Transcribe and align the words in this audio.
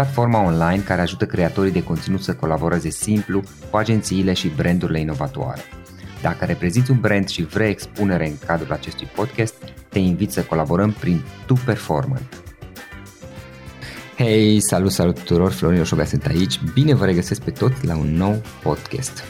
platforma 0.00 0.42
online 0.44 0.82
care 0.82 1.00
ajută 1.00 1.26
creatorii 1.26 1.72
de 1.72 1.82
conținut 1.82 2.22
să 2.22 2.34
colaboreze 2.34 2.90
simplu 2.90 3.42
cu 3.70 3.76
agențiile 3.76 4.32
și 4.32 4.48
brandurile 4.48 5.00
inovatoare. 5.00 5.60
Dacă 6.22 6.44
reprezinți 6.44 6.90
un 6.90 7.00
brand 7.00 7.28
și 7.28 7.42
vrei 7.42 7.70
expunere 7.70 8.26
în 8.26 8.34
cadrul 8.46 8.72
acestui 8.72 9.06
podcast, 9.14 9.54
te 9.88 9.98
invit 9.98 10.30
să 10.30 10.42
colaborăm 10.42 10.92
prin 10.92 11.22
Tu 11.46 11.54
Performant. 11.64 12.42
Hei, 14.16 14.60
salut, 14.60 14.90
salut 14.90 15.18
tuturor, 15.18 15.50
Florin 15.50 15.80
Oșoga 15.80 16.04
sunt 16.04 16.26
aici, 16.26 16.60
bine 16.74 16.94
vă 16.94 17.04
regăsesc 17.04 17.42
pe 17.42 17.50
toți 17.50 17.86
la 17.86 17.96
un 17.96 18.14
nou 18.14 18.42
podcast. 18.62 19.24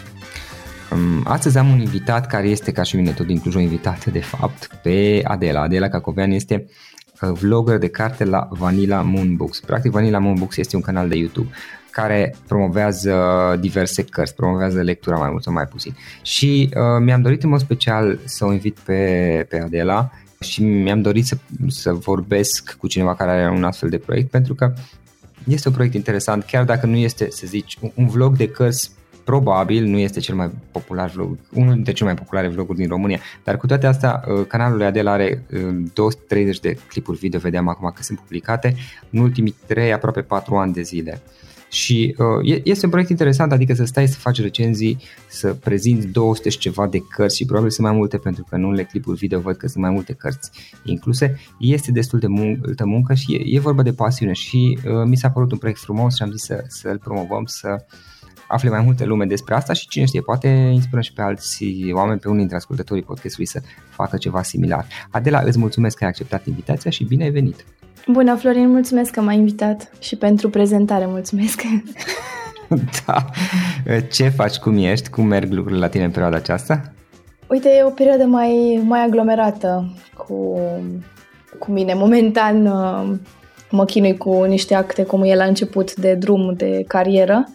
Um, 0.92 1.22
astăzi 1.24 1.58
am 1.58 1.70
un 1.70 1.78
invitat 1.78 2.26
care 2.26 2.48
este 2.48 2.72
ca 2.72 2.82
și 2.82 2.96
mine 2.96 3.10
tot 3.10 3.26
din 3.26 3.38
Cluj, 3.38 3.54
o 3.54 3.60
invitată 3.60 4.10
de 4.10 4.20
fapt 4.20 4.80
pe 4.82 5.20
Adela. 5.24 5.62
Adela 5.62 5.88
Cacovean 5.88 6.30
este 6.30 6.64
uh, 6.66 6.72
vlogger 7.26 7.78
de 7.78 7.88
carte 7.88 8.24
la 8.24 8.48
Vanilla 8.50 9.00
Moon 9.00 9.36
Books. 9.36 9.60
Practic 9.60 9.90
Vanilla 9.90 10.18
Moon 10.18 10.34
Books 10.34 10.56
este 10.56 10.76
un 10.76 10.82
canal 10.82 11.08
de 11.08 11.16
YouTube 11.16 11.50
care 11.90 12.34
promovează 12.46 13.16
diverse 13.60 14.04
cărți, 14.04 14.34
promovează 14.34 14.80
lectura 14.82 15.16
mai 15.16 15.30
mult 15.30 15.42
sau 15.42 15.52
mai 15.52 15.64
puțin. 15.64 15.94
Și 16.22 16.68
uh, 16.74 17.02
mi-am 17.02 17.22
dorit 17.22 17.42
în 17.42 17.48
mod 17.48 17.60
special 17.60 18.18
să 18.24 18.44
o 18.44 18.52
invit 18.52 18.78
pe, 18.78 19.46
pe 19.48 19.60
Adela 19.60 20.10
și 20.40 20.62
mi-am 20.62 21.02
dorit 21.02 21.26
să, 21.26 21.36
să 21.68 21.92
vorbesc 21.92 22.76
cu 22.78 22.86
cineva 22.86 23.14
care 23.14 23.30
are 23.30 23.50
un 23.50 23.64
astfel 23.64 23.88
de 23.88 23.98
proiect 23.98 24.30
pentru 24.30 24.54
că 24.54 24.72
este 25.46 25.68
un 25.68 25.74
proiect 25.74 25.94
interesant, 25.94 26.44
chiar 26.44 26.64
dacă 26.64 26.86
nu 26.86 26.96
este, 26.96 27.30
să 27.30 27.46
zici, 27.46 27.78
un 27.94 28.06
vlog 28.06 28.36
de 28.36 28.48
cărți 28.48 28.90
probabil 29.30 29.84
nu 29.84 29.98
este 29.98 30.20
cel 30.20 30.34
mai 30.34 30.50
popular 30.70 31.10
vlog, 31.10 31.38
unul 31.52 31.74
dintre 31.74 31.92
cele 31.92 32.08
mai 32.12 32.18
populare 32.18 32.48
vloguri 32.48 32.78
din 32.78 32.88
România, 32.88 33.18
dar 33.44 33.56
cu 33.56 33.66
toate 33.66 33.86
astea, 33.86 34.24
uh, 34.26 34.46
canalul 34.46 34.76
lui 34.76 34.86
Adela 34.86 35.12
are 35.12 35.42
230 35.94 36.54
uh, 36.54 36.60
de 36.60 36.78
clipuri 36.88 37.18
video, 37.18 37.40
vedeam 37.40 37.68
acum 37.68 37.92
că 37.94 38.02
sunt 38.02 38.18
publicate 38.18 38.74
în 39.10 39.20
ultimii 39.20 39.54
3, 39.66 39.92
aproape 39.92 40.20
4 40.20 40.56
ani 40.56 40.72
de 40.72 40.82
zile. 40.82 41.22
Și 41.68 42.16
uh, 42.18 42.60
este 42.64 42.84
un 42.84 42.90
proiect 42.90 43.10
interesant, 43.10 43.52
adică 43.52 43.74
să 43.74 43.84
stai 43.84 44.08
să 44.08 44.18
faci 44.18 44.40
recenzii, 44.40 44.98
să 45.28 45.54
prezinți 45.54 46.06
200 46.06 46.48
și 46.48 46.58
ceva 46.58 46.86
de 46.86 46.98
cărți 47.10 47.36
și 47.36 47.44
probabil 47.44 47.70
sunt 47.70 47.86
mai 47.86 47.96
multe 47.96 48.16
pentru 48.16 48.46
că 48.48 48.54
în 48.54 48.64
unele 48.64 48.84
clipuri 48.84 49.18
video 49.18 49.40
văd 49.40 49.56
că 49.56 49.66
sunt 49.66 49.82
mai 49.82 49.92
multe 49.92 50.12
cărți 50.12 50.50
incluse. 50.84 51.40
Este 51.58 51.92
destul 51.92 52.18
de 52.18 52.26
multă 52.26 52.86
muncă 52.86 53.14
și 53.14 53.34
e, 53.34 53.56
e 53.56 53.60
vorba 53.60 53.82
de 53.82 53.92
pasiune 53.92 54.32
și 54.32 54.78
uh, 54.84 55.04
mi 55.04 55.16
s-a 55.16 55.30
părut 55.30 55.52
un 55.52 55.58
proiect 55.58 55.80
frumos 55.80 56.16
și 56.16 56.22
am 56.22 56.30
zis 56.30 56.42
să, 56.42 56.64
să-l 56.68 56.98
promovăm, 56.98 57.44
să 57.44 57.84
afle 58.50 58.70
mai 58.70 58.80
multe 58.80 59.04
lume 59.04 59.24
despre 59.24 59.54
asta 59.54 59.72
și 59.72 59.88
cine 59.88 60.04
știe, 60.04 60.20
poate 60.20 60.48
inspirăm 60.48 61.02
și 61.02 61.12
pe 61.12 61.22
alți 61.22 61.64
oameni, 61.92 62.18
pe 62.18 62.26
unii 62.26 62.38
dintre 62.38 62.56
ascultătorii 62.56 63.02
podcastului 63.02 63.46
să 63.46 63.60
facă 63.90 64.16
ceva 64.16 64.42
similar. 64.42 64.86
Adela, 65.10 65.40
îți 65.44 65.58
mulțumesc 65.58 65.96
că 65.96 66.04
ai 66.04 66.10
acceptat 66.10 66.46
invitația 66.46 66.90
și 66.90 67.04
bine 67.04 67.24
ai 67.24 67.30
venit! 67.30 67.64
Bună, 68.06 68.36
Florin, 68.36 68.70
mulțumesc 68.70 69.10
că 69.10 69.20
m-ai 69.20 69.36
invitat 69.36 69.90
și 69.98 70.16
pentru 70.16 70.50
prezentare, 70.50 71.06
mulțumesc. 71.06 71.62
da. 73.06 73.24
Ce 74.10 74.28
faci, 74.28 74.56
cum 74.56 74.76
ești, 74.76 75.10
cum 75.10 75.26
merg 75.26 75.52
lucrurile 75.52 75.80
la 75.80 75.88
tine 75.88 76.04
în 76.04 76.10
perioada 76.10 76.36
aceasta? 76.36 76.92
Uite, 77.46 77.68
e 77.68 77.84
o 77.84 77.90
perioadă 77.90 78.24
mai, 78.24 78.82
mai 78.86 79.04
aglomerată 79.04 79.96
cu, 80.16 80.58
cu 81.58 81.70
mine. 81.70 81.94
Momentan 81.94 82.66
uh, 82.66 83.18
mă 83.70 83.84
chinui 83.84 84.16
cu 84.16 84.42
niște 84.42 84.74
acte 84.74 85.04
cum 85.04 85.22
e 85.22 85.34
la 85.34 85.44
început 85.44 85.94
de 85.94 86.14
drum, 86.14 86.54
de 86.56 86.84
carieră, 86.86 87.48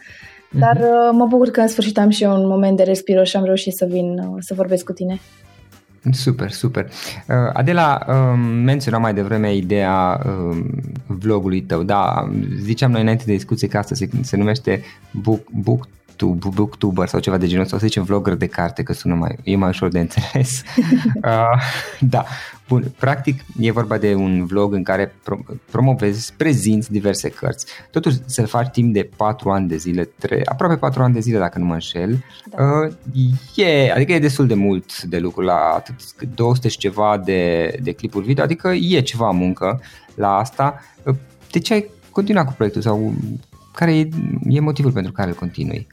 dar 0.52 0.78
uh-huh. 0.78 1.12
mă 1.12 1.26
bucur 1.26 1.50
că 1.50 1.60
în 1.62 1.68
sfârșit 1.68 1.98
am 1.98 2.10
și 2.10 2.24
eu 2.24 2.42
un 2.42 2.48
moment 2.48 2.78
de 2.78 2.84
respiro 2.84 3.24
și 3.24 3.36
am 3.36 3.44
reușit 3.44 3.74
să 3.74 3.86
vin 3.90 4.20
uh, 4.20 4.36
să 4.40 4.54
vorbesc 4.54 4.86
cu 4.86 4.92
tine. 4.92 5.20
Super, 6.12 6.52
super. 6.52 6.86
Uh, 6.86 7.36
Adela, 7.54 8.06
um, 8.08 8.40
menționa 8.40 8.98
mai 8.98 9.14
devreme 9.14 9.56
ideea 9.56 10.22
um, 10.26 10.82
vlogului 11.06 11.62
tău. 11.62 11.84
Da, 11.84 12.30
ziceam 12.62 12.92
noi 12.92 13.02
înainte 13.02 13.24
de 13.26 13.34
discuție 13.34 13.68
că 13.68 13.78
asta 13.78 13.96
se, 13.96 14.10
se 14.22 14.38
numește 14.38 14.82
book, 15.12 15.50
book 15.52 15.88
booktuber 16.24 17.08
sau 17.08 17.20
ceva 17.20 17.38
de 17.38 17.48
genul, 17.48 17.66
sau 17.66 17.80
să 17.80 17.86
zicem 17.86 18.04
vlogger 18.04 18.34
de 18.34 18.48
carte, 18.48 18.84
că 18.84 18.94
sună 18.94 19.16
mai, 19.16 19.38
e 19.44 19.56
mai 19.56 19.70
ușor 19.70 19.90
de 19.90 20.00
înțeles. 20.00 20.64
uh, 21.24 21.62
da, 22.00 22.26
bun, 22.68 22.94
practic 23.00 23.46
e 23.59 23.72
vorba 23.72 23.98
de 23.98 24.14
un 24.14 24.46
vlog 24.46 24.74
în 24.74 24.84
care 24.84 25.16
pro- 25.24 25.44
promovezi, 25.72 26.34
prezinți 26.38 26.92
diverse 26.92 27.30
cărți. 27.30 27.66
Totuși 27.92 28.18
să-l 28.26 28.46
faci 28.46 28.68
timp 28.68 28.94
de 28.94 29.09
4 29.18 29.50
ani 29.50 29.68
de 29.68 29.78
zile, 29.78 30.03
3, 30.03 30.46
aproape 30.46 30.76
4 30.76 31.03
ani 31.03 31.14
de 31.14 31.20
zile 31.20 31.38
dacă 31.38 31.59
nu 31.59 31.66
mă 31.66 31.74
înșel, 31.74 32.24
da. 32.46 32.64
uh, 33.14 33.26
e, 33.56 33.92
adică 33.92 34.14
e 34.14 34.20
destul 34.20 34.48
de 34.48 34.53
mult 34.53 35.02
de 35.02 35.20
lucru 35.20 35.42
la 35.42 35.74
atât 35.76 36.22
200 36.36 36.68
și 36.68 36.78
ceva 36.78 37.22
de, 37.26 37.72
de 37.81 37.92
clipuri 37.92 38.26
video, 38.26 38.44
adică 38.44 38.68
e 38.70 39.00
ceva 39.02 39.30
muncă 39.30 39.82
la 40.16 40.38
asta. 40.38 40.80
Uh, 41.03 41.16
de 41.52 41.59
ce 41.59 41.74
ai 41.74 41.90
continuat 42.09 42.46
cu 42.46 42.53
proiectul 42.53 42.82
sau 42.82 43.14
care 43.74 43.97
e, 43.97 44.09
e 44.50 44.59
motivul 44.59 44.92
pentru 44.92 45.12
care 45.12 45.30
îl 45.30 45.36
continui? 45.36 45.88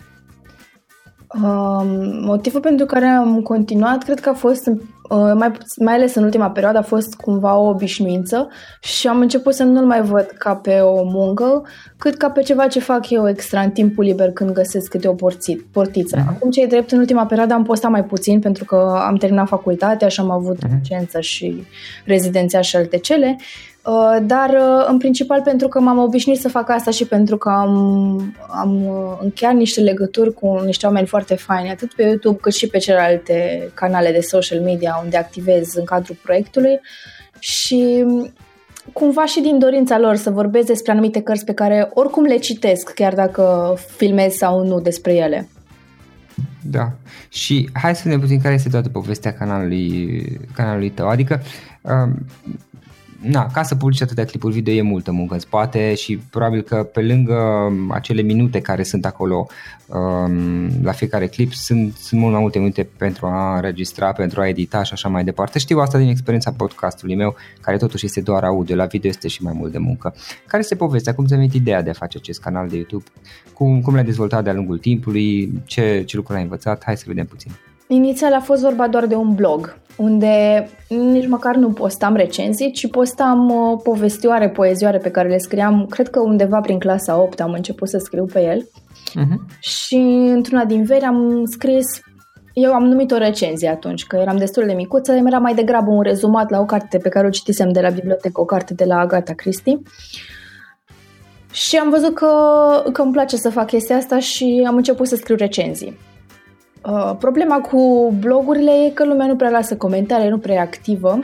Motivul 2.24 2.60
pentru 2.60 2.86
care 2.86 3.04
am 3.04 3.40
continuat, 3.40 4.02
cred 4.02 4.20
că 4.20 4.28
a 4.28 4.32
fost, 4.32 4.66
uh, 4.66 5.32
mai, 5.34 5.52
mai 5.78 5.94
ales 5.94 6.14
în 6.14 6.22
ultima 6.22 6.50
perioadă, 6.50 6.78
a 6.78 6.82
fost 6.82 7.14
cumva 7.14 7.56
o 7.56 7.68
obișnuință 7.68 8.48
și 8.80 9.08
am 9.08 9.20
început 9.20 9.54
să 9.54 9.62
nu-l 9.62 9.84
mai 9.84 10.02
văd 10.02 10.26
ca 10.38 10.54
pe 10.54 10.78
o 10.78 11.04
muncă, 11.04 11.62
cât 11.96 12.16
ca 12.16 12.30
pe 12.30 12.42
ceva 12.42 12.66
ce 12.66 12.80
fac 12.80 13.10
eu 13.10 13.28
extra 13.28 13.60
în 13.60 13.70
timpul 13.70 14.04
liber 14.04 14.32
când 14.32 14.50
găsesc 14.50 14.90
câte 14.90 15.08
o 15.08 15.12
porțit, 15.12 15.64
portiță. 15.72 16.16
Uh-huh. 16.16 16.28
Acum, 16.28 16.50
ce 16.50 16.62
e 16.62 16.66
drept, 16.66 16.92
în 16.92 16.98
ultima 16.98 17.26
perioadă 17.26 17.54
am 17.54 17.64
postat 17.64 17.90
mai 17.90 18.04
puțin 18.04 18.40
pentru 18.40 18.64
că 18.64 19.02
am 19.06 19.16
terminat 19.16 19.48
facultatea 19.48 20.08
și 20.08 20.20
am 20.20 20.30
avut 20.30 20.56
uh-huh. 20.56 20.70
licență 20.82 21.20
și 21.20 21.64
rezidenția 22.04 22.60
și 22.60 22.76
alte 22.76 22.98
cele 22.98 23.36
Uh, 23.38 23.71
dar 24.22 24.48
uh, 24.48 24.86
în 24.88 24.98
principal 24.98 25.42
pentru 25.42 25.68
că 25.68 25.80
m-am 25.80 25.98
obișnuit 25.98 26.40
să 26.40 26.48
fac 26.48 26.70
asta 26.70 26.90
și 26.90 27.04
pentru 27.04 27.36
că 27.36 27.48
am, 27.48 28.34
am 28.48 28.86
uh, 28.86 29.18
încheiat 29.20 29.54
niște 29.54 29.80
legături 29.80 30.34
cu 30.34 30.60
niște 30.64 30.86
oameni 30.86 31.06
foarte 31.06 31.34
faini, 31.34 31.70
atât 31.70 31.94
pe 31.94 32.02
YouTube 32.02 32.38
cât 32.40 32.54
și 32.54 32.66
pe 32.66 32.78
celelalte 32.78 33.68
canale 33.74 34.12
de 34.12 34.20
social 34.20 34.60
media 34.60 35.00
unde 35.04 35.16
activez 35.16 35.74
în 35.74 35.84
cadrul 35.84 36.16
proiectului 36.22 36.80
și 37.38 38.04
cumva 38.92 39.26
și 39.26 39.40
din 39.40 39.58
dorința 39.58 39.98
lor 39.98 40.16
să 40.16 40.30
vorbesc 40.30 40.66
despre 40.66 40.92
anumite 40.92 41.20
cărți 41.20 41.44
pe 41.44 41.54
care 41.54 41.90
oricum 41.94 42.24
le 42.24 42.36
citesc, 42.36 42.92
chiar 42.92 43.14
dacă 43.14 43.74
filmez 43.96 44.32
sau 44.32 44.66
nu 44.66 44.80
despre 44.80 45.14
ele. 45.14 45.48
Da. 46.62 46.92
Și 47.28 47.68
hai 47.72 47.96
să 47.96 48.08
ne 48.08 48.18
puțin 48.18 48.40
care 48.40 48.54
este 48.54 48.68
toată 48.68 48.88
povestea 48.88 49.32
canalului, 49.32 50.40
canalului 50.54 50.90
tău. 50.90 51.08
Adică 51.08 51.40
um, 51.80 52.14
na, 53.22 53.46
ca 53.46 53.62
să 53.62 53.74
publici 53.74 54.02
atâtea 54.02 54.24
clipuri 54.24 54.52
video 54.52 54.74
e 54.74 54.82
multă 54.82 55.12
muncă 55.12 55.34
în 55.34 55.40
spate 55.40 55.94
și 55.94 56.18
probabil 56.18 56.62
că 56.62 56.76
pe 56.76 57.02
lângă 57.02 57.72
acele 57.88 58.22
minute 58.22 58.60
care 58.60 58.82
sunt 58.82 59.04
acolo 59.04 59.46
um, 59.86 60.68
la 60.82 60.92
fiecare 60.92 61.26
clip 61.26 61.52
sunt, 61.52 61.96
sunt 61.96 62.20
mult 62.20 62.32
mai 62.32 62.40
multe 62.40 62.58
minute 62.58 62.88
pentru 62.96 63.26
a 63.26 63.54
înregistra, 63.54 64.12
pentru 64.12 64.40
a 64.40 64.48
edita 64.48 64.82
și 64.82 64.92
așa 64.92 65.08
mai 65.08 65.24
departe. 65.24 65.58
Știu 65.58 65.78
asta 65.78 65.98
din 65.98 66.08
experiența 66.08 66.52
podcastului 66.52 67.14
meu, 67.14 67.34
care 67.60 67.76
totuși 67.76 68.06
este 68.06 68.20
doar 68.20 68.44
audio, 68.44 68.76
la 68.76 68.84
video 68.84 69.10
este 69.10 69.28
și 69.28 69.42
mai 69.42 69.52
mult 69.56 69.72
de 69.72 69.78
muncă. 69.78 70.14
Care 70.46 70.62
este 70.62 70.74
povestea? 70.74 71.14
Cum 71.14 71.26
ți-a 71.26 71.36
venit 71.36 71.54
ideea 71.54 71.82
de 71.82 71.90
a 71.90 71.92
face 71.92 72.18
acest 72.18 72.40
canal 72.40 72.68
de 72.68 72.76
YouTube? 72.76 73.04
Cum, 73.54 73.80
cum 73.80 73.94
l-ai 73.94 74.04
dezvoltat 74.04 74.44
de-a 74.44 74.52
lungul 74.52 74.78
timpului? 74.78 75.52
Ce, 75.64 76.02
ce 76.06 76.16
lucruri 76.16 76.38
ai 76.38 76.44
învățat? 76.44 76.84
Hai 76.84 76.96
să 76.96 77.04
vedem 77.06 77.26
puțin. 77.26 77.50
Inițial 77.94 78.32
a 78.32 78.40
fost 78.40 78.62
vorba 78.62 78.88
doar 78.88 79.06
de 79.06 79.14
un 79.14 79.34
blog, 79.34 79.76
unde 79.96 80.66
nici 80.88 81.28
măcar 81.28 81.56
nu 81.56 81.70
postam 81.70 82.14
recenzii, 82.14 82.72
ci 82.72 82.90
postam 82.90 83.48
uh, 83.48 83.80
povestioare, 83.82 84.50
poezioare 84.50 84.98
pe 84.98 85.10
care 85.10 85.28
le 85.28 85.38
scriam, 85.38 85.86
cred 85.90 86.08
că 86.08 86.20
undeva 86.20 86.60
prin 86.60 86.78
clasa 86.78 87.22
8 87.22 87.40
am 87.40 87.52
început 87.52 87.88
să 87.88 87.98
scriu 87.98 88.24
pe 88.24 88.40
el. 88.40 88.60
Uh-huh. 88.62 89.58
Și 89.60 89.96
într-una 90.34 90.64
din 90.64 90.82
veri 90.82 91.04
am 91.04 91.44
scris, 91.44 91.86
eu 92.52 92.72
am 92.72 92.84
numit 92.84 93.10
o 93.10 93.16
recenzie 93.16 93.68
atunci, 93.68 94.04
că 94.04 94.16
eram 94.16 94.36
destul 94.36 94.66
de 94.66 94.72
micuță, 94.72 95.12
era 95.12 95.38
mai 95.38 95.54
degrabă 95.54 95.90
un 95.90 96.02
rezumat 96.02 96.50
la 96.50 96.60
o 96.60 96.64
carte 96.64 96.98
pe 96.98 97.08
care 97.08 97.26
o 97.26 97.30
citisem 97.30 97.72
de 97.72 97.80
la 97.80 97.88
bibliotecă, 97.88 98.40
o 98.40 98.44
carte 98.44 98.74
de 98.74 98.84
la 98.84 98.98
Agatha 98.98 99.32
Christie. 99.32 99.80
Și 101.52 101.76
am 101.76 101.90
văzut 101.90 102.14
că, 102.14 102.30
că 102.92 103.02
îmi 103.02 103.12
place 103.12 103.36
să 103.36 103.50
fac 103.50 103.66
chestia 103.66 103.96
asta 103.96 104.18
și 104.18 104.64
am 104.66 104.76
început 104.76 105.06
să 105.06 105.16
scriu 105.16 105.36
recenzii. 105.36 105.98
Uh, 106.84 107.12
problema 107.18 107.60
cu 107.60 108.12
blogurile 108.18 108.70
e 108.86 108.90
că 108.90 109.04
lumea 109.04 109.26
nu 109.26 109.36
prea 109.36 109.50
lasă 109.50 109.76
comentarii, 109.76 110.28
nu 110.28 110.38
prea 110.38 110.54
e 110.54 110.60
activă. 110.60 111.20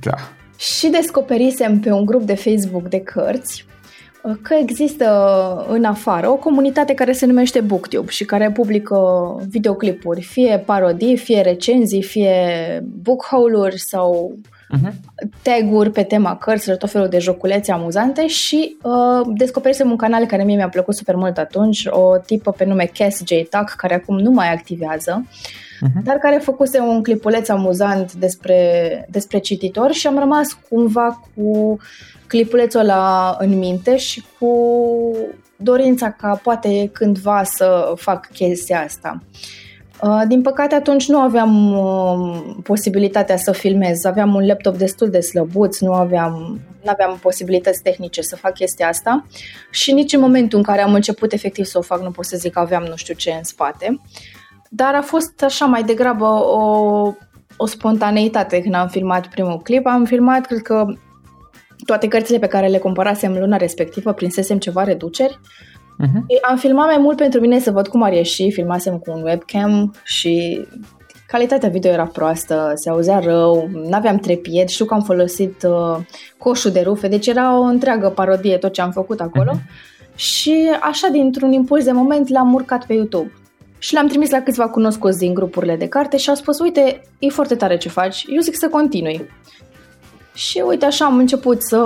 Da. 0.00 0.14
Și 0.56 0.88
descoperisem 0.88 1.80
pe 1.80 1.90
un 1.90 2.04
grup 2.04 2.22
de 2.22 2.34
Facebook 2.34 2.88
de 2.88 3.00
cărți 3.00 3.66
uh, 4.22 4.36
că 4.42 4.54
există 4.54 5.66
în 5.68 5.84
afară 5.84 6.28
o 6.28 6.36
comunitate 6.36 6.94
care 6.94 7.12
se 7.12 7.26
numește 7.26 7.60
BookTube 7.60 8.10
și 8.10 8.24
care 8.24 8.50
publică 8.50 8.98
videoclipuri, 9.48 10.22
fie 10.22 10.62
parodii, 10.66 11.16
fie 11.16 11.40
recenzii, 11.40 12.02
fie 12.02 12.34
book 13.02 13.26
haul-uri 13.30 13.78
sau 13.78 14.38
uh-huh. 14.74 14.92
tag-uri 15.42 15.90
pe 15.90 16.02
tema 16.02 16.36
cărților, 16.36 16.76
tot 16.76 16.90
felul 16.90 17.08
de 17.08 17.18
joculețe 17.18 17.72
amuzante 17.72 18.26
și 18.26 18.76
uh, 18.82 19.32
descoperisem 19.34 19.90
un 19.90 19.96
canal 19.96 20.26
care 20.26 20.44
mie 20.44 20.56
mi-a 20.56 20.68
plăcut 20.68 20.94
super 20.94 21.14
mult 21.14 21.38
atunci, 21.38 21.86
o 21.88 22.16
tipă 22.16 22.50
pe 22.50 22.64
nume 22.64 22.90
Cass 22.98 23.18
J. 23.18 23.30
Tuck, 23.50 23.74
care 23.76 23.94
acum 23.94 24.18
nu 24.18 24.30
mai 24.30 24.52
activează, 24.52 25.26
uh-huh. 25.26 26.02
dar 26.04 26.16
care 26.16 26.36
făcuse 26.36 26.78
un 26.78 27.02
clipuleț 27.02 27.48
amuzant 27.48 28.12
despre, 28.12 29.06
despre 29.10 29.38
cititor 29.38 29.92
și 29.92 30.06
am 30.06 30.18
rămas 30.18 30.58
cumva 30.68 31.22
cu 31.34 31.78
clipulețul 32.26 32.80
ăla 32.80 33.36
în 33.38 33.58
minte 33.58 33.96
și 33.96 34.24
cu 34.38 34.50
dorința 35.56 36.10
ca 36.10 36.40
poate 36.42 36.90
cândva 36.92 37.42
să 37.44 37.92
fac 37.96 38.30
chestia 38.32 38.80
asta. 38.80 39.22
Uh, 39.22 39.28
Uh, 39.30 39.65
din 40.28 40.42
păcate 40.42 40.74
atunci 40.74 41.08
nu 41.08 41.18
aveam 41.18 41.72
uh, 41.72 42.56
posibilitatea 42.62 43.36
să 43.36 43.52
filmez, 43.52 44.04
aveam 44.04 44.34
un 44.34 44.46
laptop 44.46 44.76
destul 44.76 45.10
de 45.10 45.20
slăbuț, 45.20 45.78
nu 45.78 45.92
aveam, 45.92 46.60
nu 46.82 46.90
aveam 46.90 47.18
posibilități 47.22 47.82
tehnice 47.82 48.22
să 48.22 48.36
fac 48.36 48.54
chestia 48.54 48.88
asta 48.88 49.26
și 49.70 49.92
nici 49.92 50.12
în 50.12 50.20
momentul 50.20 50.58
în 50.58 50.64
care 50.64 50.80
am 50.80 50.94
început 50.94 51.32
efectiv 51.32 51.64
să 51.64 51.78
o 51.78 51.82
fac 51.82 52.02
nu 52.02 52.10
pot 52.10 52.24
să 52.24 52.36
zic 52.36 52.52
că 52.52 52.58
aveam 52.58 52.82
nu 52.82 52.96
știu 52.96 53.14
ce 53.14 53.30
în 53.30 53.44
spate. 53.44 54.00
Dar 54.70 54.94
a 54.94 55.02
fost 55.02 55.42
așa 55.42 55.64
mai 55.64 55.82
degrabă 55.82 56.24
o, 56.24 57.12
o 57.56 57.66
spontaneitate 57.66 58.60
când 58.60 58.74
am 58.74 58.88
filmat 58.88 59.26
primul 59.26 59.58
clip. 59.58 59.86
Am 59.86 60.04
filmat, 60.04 60.46
cred 60.46 60.62
că, 60.62 60.86
toate 61.84 62.08
cărțile 62.08 62.38
pe 62.38 62.46
care 62.46 62.66
le 62.66 62.78
cumpărasem 62.78 63.38
luna 63.38 63.56
respectivă, 63.56 64.12
prinsesem 64.12 64.58
ceva 64.58 64.82
reduceri 64.82 65.38
Uh-huh. 66.04 66.40
Am 66.48 66.56
filmat 66.56 66.86
mai 66.86 66.98
mult 66.98 67.16
pentru 67.16 67.40
mine 67.40 67.58
să 67.58 67.70
văd 67.70 67.88
cum 67.88 68.02
ar 68.02 68.12
ieși, 68.12 68.50
filmasem 68.50 68.98
cu 68.98 69.10
un 69.10 69.22
webcam 69.22 69.94
și 70.04 70.64
calitatea 71.26 71.68
video 71.68 71.90
era 71.90 72.04
proastă, 72.04 72.72
se 72.74 72.90
auzea 72.90 73.18
rău, 73.18 73.68
n-aveam 73.72 74.16
trepied, 74.16 74.68
știu 74.68 74.84
că 74.84 74.94
am 74.94 75.02
folosit 75.02 75.62
uh, 75.62 75.98
coșul 76.38 76.70
de 76.70 76.80
rufe, 76.80 77.08
deci 77.08 77.26
era 77.26 77.58
o 77.58 77.62
întreagă 77.62 78.08
parodie 78.08 78.56
tot 78.56 78.72
ce 78.72 78.80
am 78.80 78.90
făcut 78.90 79.20
acolo 79.20 79.52
uh-huh. 79.54 80.16
și 80.16 80.70
așa 80.80 81.08
dintr-un 81.08 81.52
impuls 81.52 81.84
de 81.84 81.92
moment 81.92 82.28
l-am 82.28 82.54
urcat 82.54 82.86
pe 82.86 82.92
YouTube. 82.92 83.32
Și 83.78 83.94
l-am 83.94 84.06
trimis 84.06 84.30
la 84.30 84.40
câțiva 84.40 84.68
cunoscuți 84.68 85.18
din 85.18 85.34
grupurile 85.34 85.76
de 85.76 85.88
carte 85.88 86.16
și 86.16 86.28
au 86.28 86.34
spus, 86.34 86.58
uite, 86.58 87.00
e 87.18 87.28
foarte 87.28 87.54
tare 87.54 87.76
ce 87.76 87.88
faci, 87.88 88.24
eu 88.28 88.40
zic 88.40 88.56
să 88.56 88.68
continui. 88.68 89.28
Și 90.36 90.62
uite 90.66 90.84
așa 90.84 91.04
am 91.04 91.16
început 91.16 91.62
să, 91.62 91.82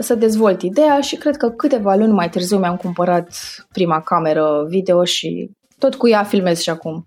să 0.00 0.14
dezvolt 0.14 0.62
ideea 0.62 1.00
și 1.00 1.16
cred 1.16 1.36
că 1.36 1.48
câteva 1.48 1.94
luni 1.94 2.12
mai 2.12 2.28
târziu 2.28 2.58
mi-am 2.58 2.76
cumpărat 2.76 3.28
prima 3.72 4.00
cameră 4.00 4.66
video 4.68 5.04
și 5.04 5.50
tot 5.78 5.94
cu 5.94 6.08
ea 6.08 6.24
filmez 6.24 6.60
și 6.60 6.70
acum. 6.70 7.06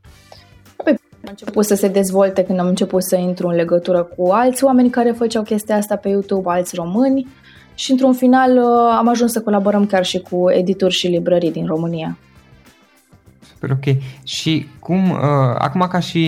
Am 0.85 1.33
început 1.39 1.65
să 1.65 1.75
se 1.75 1.87
dezvolte 1.87 2.43
când 2.43 2.59
am 2.59 2.67
început 2.67 3.03
să 3.03 3.15
intru 3.15 3.47
în 3.47 3.55
legătură 3.55 4.03
cu 4.03 4.29
alți 4.31 4.63
oameni 4.63 4.89
care 4.89 5.11
făceau 5.11 5.43
chestia 5.43 5.75
asta 5.75 5.95
pe 5.95 6.09
YouTube, 6.09 6.49
alți 6.49 6.75
români 6.75 7.27
și 7.75 7.91
într-un 7.91 8.13
final 8.13 8.57
am 8.97 9.07
ajuns 9.07 9.31
să 9.31 9.41
colaborăm 9.41 9.85
chiar 9.85 10.05
și 10.05 10.19
cu 10.19 10.49
edituri 10.49 10.93
și 10.93 11.07
librării 11.07 11.51
din 11.51 11.65
România. 11.65 12.17
Super 13.53 13.69
ok. 13.71 13.95
Și 14.23 14.67
cum, 14.87 15.09
uh, 15.09 15.19
acum 15.57 15.87
ca 15.89 15.99
și 15.99 16.19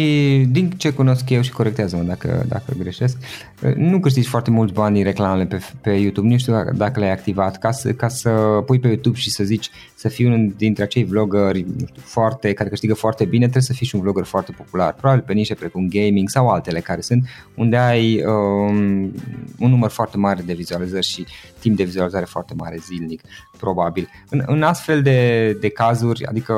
din 0.50 0.70
ce 0.70 0.94
cunosc 0.94 1.30
eu 1.30 1.42
și 1.42 1.52
corectează-mă 1.52 2.04
dacă, 2.04 2.46
dacă 2.48 2.74
greșesc, 2.78 3.18
uh, 3.64 3.74
nu 3.76 4.00
câștigi 4.00 4.28
foarte 4.28 4.52
mulți 4.52 4.74
bani 4.74 4.96
din 4.96 5.04
reclamele 5.04 5.46
pe, 5.46 5.62
pe 5.82 5.92
YouTube, 5.92 6.28
nu 6.28 6.38
știu 6.38 6.54
dacă, 6.54 6.74
dacă 6.76 7.00
le-ai 7.00 7.12
activat, 7.12 7.58
ca 7.58 7.72
să, 7.72 7.92
ca 7.92 8.08
să 8.08 8.30
pui 8.66 8.80
pe 8.80 8.88
YouTube 8.88 9.18
și 9.18 9.30
să 9.30 9.44
zici 9.44 9.70
să 9.96 10.10
fii 10.10 10.26
unul 10.26 10.54
dintre 10.58 10.84
acei 10.84 11.04
vloggeri 11.04 11.66
nu 11.78 11.86
știu, 11.86 12.02
foarte, 12.02 12.54
care 12.54 12.70
câștigă 12.70 12.94
foarte 12.94 13.26
bine, 13.26 13.44
trebuie 13.44 13.64
să 13.64 13.74
fii 13.74 13.86
și 13.86 13.96
un 13.96 14.02
vlogger 14.02 14.24
foarte 14.24 14.52
popular, 14.52 14.94
probabil 14.94 15.24
pe 15.28 15.34
nișe 15.34 15.54
precum 15.54 15.88
gaming 15.90 16.30
sau 16.30 16.50
altele 16.50 16.80
care 16.80 17.02
sunt, 17.02 17.28
unde 17.56 17.78
ai 17.78 18.24
um, 18.26 19.14
un 19.60 19.70
număr 19.70 19.90
foarte 19.90 20.18
mare 20.18 20.42
de 20.46 20.54
vizualizări 20.54 21.06
și 21.06 21.26
timp 21.60 21.78
de 21.78 21.84
vizualizare 21.84 22.26
foarte 22.26 22.54
mare 22.58 22.78
zilnic, 22.80 23.22
probabil. 23.58 24.10
În, 24.30 24.44
în 24.46 24.64
astfel 24.64 25.02
de, 25.02 25.52
de 25.60 25.70
cazuri, 25.70 26.26
adică 26.26 26.54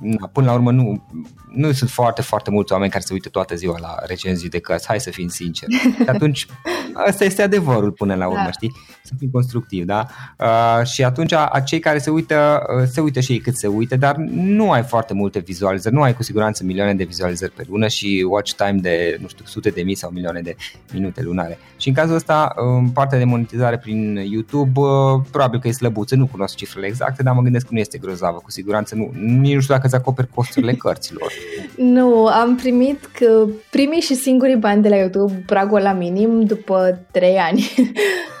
na, 0.00 0.26
până 0.32 0.46
la 0.46 0.52
urmă 0.52 0.70
nu, 0.70 1.02
nu 1.50 1.72
sunt 1.72 1.90
foarte, 1.90 2.22
foarte 2.22 2.50
mulți 2.50 2.72
oameni 2.72 2.90
care 2.90 3.04
se 3.04 3.12
uită 3.12 3.28
toată 3.28 3.54
ziua 3.54 3.78
la 3.78 3.94
recenzii 4.06 4.48
de 4.48 4.58
cărți, 4.58 4.86
hai 4.86 5.00
să 5.00 5.10
fim 5.10 5.28
sinceri. 5.28 5.72
Și 6.04 6.08
atunci, 6.08 6.46
asta 6.92 7.24
este 7.24 7.42
adevărul 7.42 7.92
până 7.92 8.14
la 8.14 8.26
urmă, 8.26 8.44
da. 8.44 8.50
știi? 8.50 8.72
Să 9.10 9.16
fim 9.18 9.30
constructivi, 9.30 9.84
da? 9.84 10.06
Uh, 10.38 10.86
și 10.86 11.04
atunci, 11.04 11.32
cei 11.64 11.78
care 11.78 11.98
se 11.98 12.10
uită, 12.10 12.62
uh, 12.80 12.86
se 12.86 13.00
uită 13.00 13.20
și 13.20 13.32
ei 13.32 13.38
cât 13.38 13.56
se 13.56 13.66
uită, 13.66 13.96
dar 13.96 14.16
nu 14.30 14.70
ai 14.70 14.82
foarte 14.82 15.14
multe 15.14 15.38
vizualizări, 15.38 15.94
nu 15.94 16.02
ai 16.02 16.14
cu 16.14 16.22
siguranță 16.22 16.64
milioane 16.64 16.94
de 16.94 17.04
vizualizări 17.04 17.52
pe 17.52 17.64
lună 17.68 17.88
și 17.88 18.26
watch 18.28 18.52
time 18.52 18.78
de, 18.80 19.18
nu 19.20 19.28
știu, 19.28 19.44
sute 19.44 19.70
de 19.70 19.82
mii 19.82 19.94
sau 19.94 20.10
milioane 20.10 20.40
de 20.40 20.56
minute 20.92 21.22
lunare. 21.22 21.58
Și 21.76 21.88
în 21.88 21.94
cazul 21.94 22.14
ăsta, 22.14 22.52
în 22.56 22.88
partea 22.88 23.18
de 23.18 23.24
monetizare 23.24 23.78
prin 23.78 24.14
YouTube, 24.16 24.80
uh, 24.80 25.20
probabil 25.30 25.60
că 25.60 25.68
e 25.68 25.72
slăbuță, 25.72 26.16
nu 26.16 26.26
cunosc 26.26 26.54
cifrele 26.54 26.86
exacte, 26.86 27.22
dar 27.22 27.34
mă 27.34 27.42
gândesc 27.42 27.66
că 27.66 27.72
nu 27.72 27.78
este 27.78 27.98
grozavă, 27.98 28.40
cu 28.42 28.50
siguranță 28.50 28.94
nu, 28.94 29.10
nici 29.14 29.54
nu 29.54 29.60
știu 29.60 29.74
dacă 29.74 29.86
îți 29.86 29.96
acoperi 29.96 30.28
costurile 30.34 30.72
cărților. 30.82 31.32
Nu, 31.76 32.26
am 32.26 32.56
primit 32.56 33.04
că 33.04 33.46
primii 33.70 34.00
și 34.00 34.14
singurii 34.14 34.56
bani 34.56 34.82
de 34.82 34.88
la 34.88 34.96
YouTube, 34.96 35.42
pragul 35.46 35.80
la 35.80 35.92
minim, 35.92 36.44
după 36.44 36.98
3 37.10 37.36
ani. 37.36 37.70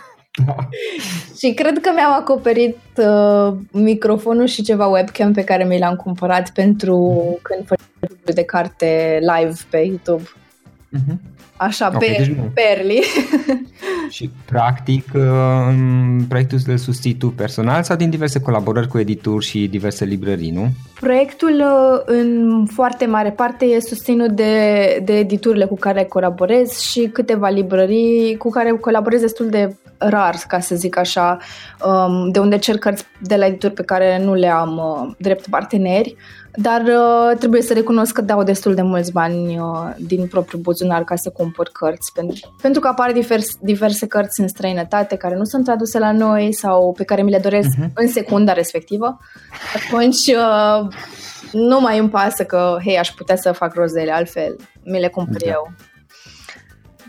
și 1.38 1.54
cred 1.54 1.78
că 1.80 1.90
mi-am 1.94 2.12
acoperit 2.12 2.78
uh, 2.96 3.54
microfonul 3.70 4.46
și 4.46 4.62
ceva 4.62 4.86
webcam 4.86 5.32
pe 5.32 5.44
care 5.44 5.64
mi 5.64 5.78
l-am 5.78 5.94
cumpărat 5.94 6.50
pentru 6.50 7.38
când 7.42 7.66
făceam 7.66 8.18
de 8.34 8.44
carte 8.44 9.18
live 9.20 9.54
pe 9.70 9.78
YouTube. 9.78 10.22
Uh-huh. 10.22 11.39
Așa, 11.60 11.86
okay, 11.94 12.08
pe, 12.08 12.24
deci 12.24 12.36
pe 12.54 12.62
early. 12.76 13.02
și 14.16 14.30
practic 14.44 15.04
uh, 15.14 15.22
proiectul 16.28 16.58
îl 16.66 16.76
susții 16.76 17.14
tu 17.14 17.26
personal 17.26 17.82
sau 17.82 17.96
din 17.96 18.10
diverse 18.10 18.40
colaborări 18.40 18.88
cu 18.88 18.98
edituri 18.98 19.44
și 19.44 19.66
diverse 19.66 20.04
librării, 20.04 20.50
nu? 20.50 20.68
Proiectul 21.00 21.50
uh, 21.50 22.02
în 22.04 22.66
foarte 22.66 23.06
mare 23.06 23.30
parte 23.30 23.64
e 23.64 23.80
susținut 23.80 24.30
de, 24.30 24.54
de 25.04 25.18
editurile 25.18 25.64
cu 25.64 25.76
care 25.76 26.04
colaborez 26.04 26.78
și 26.78 27.10
câteva 27.12 27.48
librării 27.48 28.36
cu 28.36 28.50
care 28.50 28.70
colaborez 28.70 29.20
destul 29.20 29.48
de 29.48 29.76
rar, 29.98 30.34
ca 30.46 30.60
să 30.60 30.74
zic 30.74 30.96
așa, 30.96 31.38
um, 31.84 32.30
de 32.30 32.38
unde 32.38 32.58
cer 32.58 32.78
cărți 32.78 33.04
de 33.22 33.36
la 33.36 33.46
edituri 33.46 33.72
pe 33.72 33.82
care 33.82 34.22
nu 34.24 34.34
le 34.34 34.48
am 34.48 34.76
uh, 34.76 35.14
drept 35.18 35.48
parteneri. 35.48 36.16
Dar 36.54 36.80
uh, 36.80 37.36
trebuie 37.38 37.62
să 37.62 37.72
recunosc 37.72 38.12
că 38.12 38.20
dau 38.20 38.42
destul 38.42 38.74
de 38.74 38.82
mulți 38.82 39.12
bani 39.12 39.58
uh, 39.58 39.94
din 39.98 40.26
propriul 40.26 40.62
buzunar 40.62 41.04
ca 41.04 41.16
să 41.16 41.30
cumpăr 41.30 41.68
cărți. 41.72 42.12
Pentru, 42.12 42.54
pentru 42.62 42.80
că 42.80 42.88
apar 42.88 43.12
divers, 43.12 43.56
diverse 43.60 44.06
cărți 44.06 44.40
în 44.40 44.48
străinătate 44.48 45.16
care 45.16 45.36
nu 45.36 45.44
sunt 45.44 45.64
traduse 45.64 45.98
la 45.98 46.12
noi 46.12 46.54
sau 46.54 46.92
pe 46.92 47.04
care 47.04 47.22
mi 47.22 47.30
le 47.30 47.38
doresc 47.38 47.68
uh-huh. 47.68 47.92
în 47.94 48.08
secunda 48.08 48.52
respectivă. 48.52 49.18
Atunci 49.74 50.26
uh, 50.26 50.88
nu 51.52 51.80
mai 51.80 51.98
îmi 51.98 52.08
pasă 52.08 52.44
că, 52.44 52.76
hei, 52.84 52.98
aș 52.98 53.08
putea 53.08 53.36
să 53.36 53.52
fac 53.52 53.74
rozele 53.74 54.12
altfel. 54.12 54.56
Mi 54.84 55.00
le 55.00 55.08
cumpăr 55.08 55.40
da. 55.44 55.50
eu. 55.50 55.72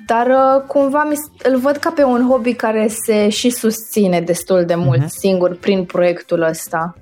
Dar 0.05 0.27
uh, 0.27 0.63
cumva 0.67 1.03
mi, 1.03 1.15
îl 1.43 1.57
văd 1.57 1.75
ca 1.75 1.89
pe 1.89 2.03
un 2.03 2.27
hobby 2.29 2.53
care 2.53 2.87
se 3.05 3.29
și 3.29 3.49
susține 3.49 4.21
destul 4.21 4.65
de 4.65 4.75
mult 4.75 5.03
uh-huh. 5.03 5.17
singur 5.19 5.55
prin 5.55 5.85
proiectul 5.85 6.41
ăsta. 6.41 6.95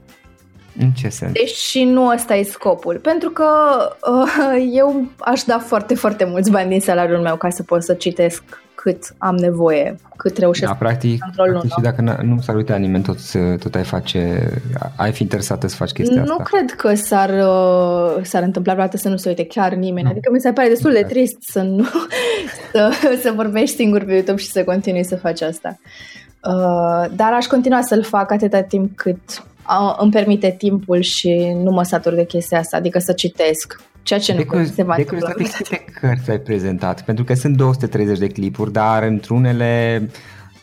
În 0.79 0.91
ce 0.91 1.09
sens? 1.09 1.31
Deși 1.31 1.83
nu 1.83 2.05
ăsta 2.07 2.35
e 2.35 2.43
scopul. 2.43 2.97
Pentru 2.97 3.29
că 3.29 3.47
uh, 4.11 4.69
eu 4.73 5.05
aș 5.17 5.43
da 5.43 5.59
foarte, 5.59 5.95
foarte 5.95 6.25
mulți 6.25 6.51
bani 6.51 6.69
din 6.69 6.79
salariul 6.79 7.19
meu 7.19 7.35
ca 7.35 7.49
să 7.49 7.63
pot 7.63 7.83
să 7.83 7.93
citesc 7.93 8.43
cât 8.81 9.15
am 9.17 9.35
nevoie, 9.35 9.95
cât 10.15 10.37
reușesc 10.37 10.71
da, 10.71 10.77
practic, 10.77 11.23
practic 11.35 11.71
și 11.71 11.81
dacă 11.81 12.19
nu 12.21 12.39
s-ar 12.41 12.55
uita 12.55 12.75
nimeni, 12.75 13.03
tot, 13.03 13.17
tot 13.59 13.75
ai 13.75 13.83
face, 13.83 14.51
ai 14.95 15.11
fi 15.11 15.21
interesată 15.21 15.67
să 15.67 15.75
faci 15.75 15.91
chestia 15.91 16.15
nu 16.15 16.21
asta. 16.21 16.35
Nu 16.37 16.43
cred 16.43 16.71
că 16.71 16.93
s-ar, 16.93 17.29
uh, 17.29 18.23
s-ar 18.23 18.43
întâmpla 18.43 18.73
vreodată 18.73 18.97
să 18.97 19.09
nu 19.09 19.17
se 19.17 19.29
uite 19.29 19.45
chiar 19.45 19.73
nimeni, 19.73 20.05
nu. 20.05 20.09
adică 20.09 20.29
mi 20.31 20.39
se 20.39 20.51
pare 20.51 20.67
destul 20.67 20.91
de 20.91 21.05
trist 21.07 21.37
să 21.39 21.61
nu 21.61 21.85
să, 22.71 22.91
să 23.21 23.33
vorbești 23.35 23.75
singur 23.75 24.03
pe 24.03 24.13
YouTube 24.13 24.37
și 24.37 24.51
să 24.51 24.63
continui 24.63 25.03
să 25.03 25.15
faci 25.15 25.41
asta. 25.41 25.79
Uh, 26.43 27.05
dar 27.15 27.33
aș 27.33 27.45
continua 27.45 27.81
să-l 27.81 28.03
fac 28.03 28.31
atâta 28.31 28.61
timp 28.61 28.95
cât 28.95 29.43
uh, 29.69 29.95
îmi 29.97 30.11
permite 30.11 30.55
timpul 30.57 31.01
și 31.01 31.53
nu 31.63 31.71
mă 31.71 31.83
satur 31.83 32.13
de 32.13 32.25
chestia 32.25 32.59
asta, 32.59 32.77
adică 32.77 32.99
să 32.99 33.13
citesc. 33.13 33.81
Ceea 34.03 34.19
ce 34.19 34.33
de 34.33 34.45
nu 34.51 34.65
se 34.65 34.83
va 34.83 34.95
întâmpla. 34.97 35.33
De 35.37 35.43
câte 35.43 35.85
cărți 35.99 36.29
ai 36.29 36.39
prezentat? 36.39 37.01
Pentru 37.03 37.23
că 37.23 37.33
sunt 37.33 37.57
230 37.57 38.17
de 38.17 38.27
clipuri, 38.27 38.71
dar 38.71 39.03
într-unele 39.03 40.01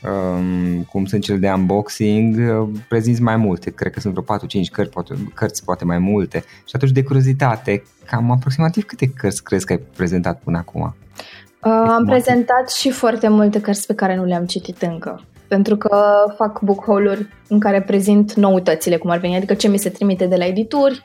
um, 0.02 0.82
cum 0.82 1.04
sunt 1.04 1.22
cele 1.22 1.38
de 1.38 1.48
unboxing, 1.48 2.36
uh, 2.36 2.68
prezinți 2.88 3.22
mai 3.22 3.36
multe. 3.36 3.70
Cred 3.70 3.92
că 3.92 4.00
sunt 4.00 4.14
vreo 4.14 4.38
4-5 4.38 4.70
cărți, 4.72 4.92
poate, 4.92 5.14
cărți, 5.34 5.64
poate 5.64 5.84
mai 5.84 5.98
multe. 5.98 6.38
Și 6.38 6.72
atunci, 6.72 6.92
de 6.92 7.02
curiozitate, 7.02 7.82
cam 8.06 8.30
aproximativ 8.30 8.84
câte 8.84 9.06
cărți 9.16 9.44
crezi 9.44 9.66
că 9.66 9.72
ai 9.72 9.80
prezentat 9.96 10.40
până 10.44 10.58
acum? 10.58 10.94
Uh, 11.62 11.72
am 11.72 12.04
prezentat 12.04 12.70
și 12.70 12.90
foarte 12.90 13.28
multe 13.28 13.60
cărți 13.60 13.86
pe 13.86 13.94
care 13.94 14.16
nu 14.16 14.25
le-am 14.25 14.44
citit 14.44 14.82
încă. 14.82 15.25
Pentru 15.49 15.76
că 15.76 16.25
fac 16.37 16.61
book 16.61 16.85
haul-uri 16.87 17.29
în 17.49 17.61
care 17.61 17.83
prezint 17.83 18.33
noutățile, 18.33 18.97
cum 18.97 19.11
ar 19.11 19.19
veni, 19.19 19.37
adică 19.37 19.55
ce 19.55 19.69
mi 19.69 19.79
se 19.79 19.88
trimite 19.88 20.26
de 20.26 20.37
la 20.37 20.47
edituri. 20.47 21.03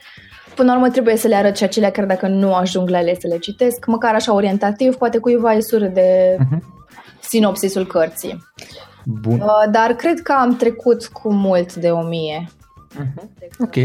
Până 0.55 0.71
la 0.71 0.77
urmă 0.77 0.89
trebuie 0.89 1.15
să 1.15 1.27
le 1.27 1.35
arăt 1.35 1.57
și 1.57 1.63
acelea, 1.63 1.91
chiar 1.91 2.05
dacă 2.05 2.27
nu 2.27 2.53
ajung 2.53 2.89
la 2.89 2.99
ele 2.99 3.17
să 3.19 3.27
le 3.27 3.37
citesc, 3.37 3.85
măcar 3.85 4.13
așa 4.13 4.33
orientativ, 4.33 4.95
poate 4.95 5.17
cuiva 5.17 5.51
îi 5.51 5.63
sură 5.63 5.85
de 5.85 6.37
uh-huh. 6.39 6.59
sinopsisul 7.21 7.87
cărții. 7.87 8.43
Bun. 9.05 9.39
Uh, 9.39 9.71
dar 9.71 9.93
cred 9.93 10.19
că 10.19 10.35
am 10.39 10.55
trecut 10.55 11.05
cu 11.05 11.33
mult 11.33 11.75
de 11.75 11.89
o 11.89 12.01
mie. 12.01 12.49
Uh-huh. 12.99 13.29
Ok. 13.59 13.75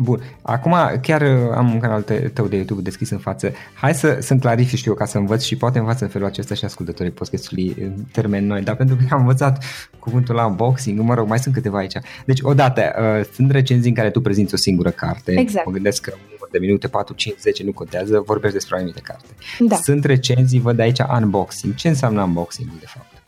Bun. 0.00 0.20
Acum 0.42 0.74
chiar 1.02 1.20
uh, 1.20 1.54
am 1.54 1.72
un 1.72 1.78
canal 1.78 2.02
tău 2.32 2.46
de 2.46 2.56
YouTube 2.56 2.82
deschis 2.82 3.10
în 3.10 3.18
față. 3.18 3.52
Hai 3.74 3.94
să, 3.94 4.18
să-mi 4.20 4.40
clarific, 4.40 4.78
știu 4.78 4.94
ca 4.94 5.04
să 5.04 5.18
învăț 5.18 5.42
și 5.42 5.56
poate 5.56 5.78
învață 5.78 6.04
în 6.04 6.10
felul 6.10 6.26
acesta 6.26 6.54
și 6.54 6.64
ascultătorii 6.64 7.12
podcastului 7.12 7.76
în 7.80 7.92
termen 8.12 8.46
noi, 8.46 8.62
dar 8.62 8.76
pentru 8.76 8.96
că 8.96 9.14
am 9.14 9.20
învățat 9.20 9.64
cuvântul 9.98 10.34
la 10.34 10.46
unboxing, 10.46 11.00
mă 11.00 11.14
rog, 11.14 11.28
mai 11.28 11.38
sunt 11.38 11.54
câteva 11.54 11.78
aici. 11.78 11.96
Deci, 12.24 12.38
odată, 12.42 12.82
uh, 12.98 13.24
sunt 13.34 13.50
recenzii 13.50 13.88
în 13.88 13.94
care 13.94 14.10
tu 14.10 14.20
prezinți 14.20 14.54
o 14.54 14.56
singură 14.56 14.90
carte. 14.90 15.38
Exact. 15.38 15.66
Mă 15.66 15.72
gândesc 15.72 16.02
că 16.02 16.12
de 16.50 16.58
minute, 16.58 16.88
4, 16.88 17.14
5, 17.14 17.36
10, 17.38 17.64
nu 17.64 17.72
contează, 17.72 18.22
vorbești 18.26 18.56
despre 18.56 18.74
o 18.74 18.78
anumită 18.78 19.00
carte. 19.02 19.28
Da. 19.58 19.76
Sunt 19.76 20.04
recenzii, 20.04 20.60
văd 20.60 20.78
aici 20.78 20.98
unboxing. 21.20 21.74
Ce 21.74 21.88
înseamnă 21.88 22.22
unboxing 22.22 22.68
de 22.78 22.86
fapt? 22.86 23.18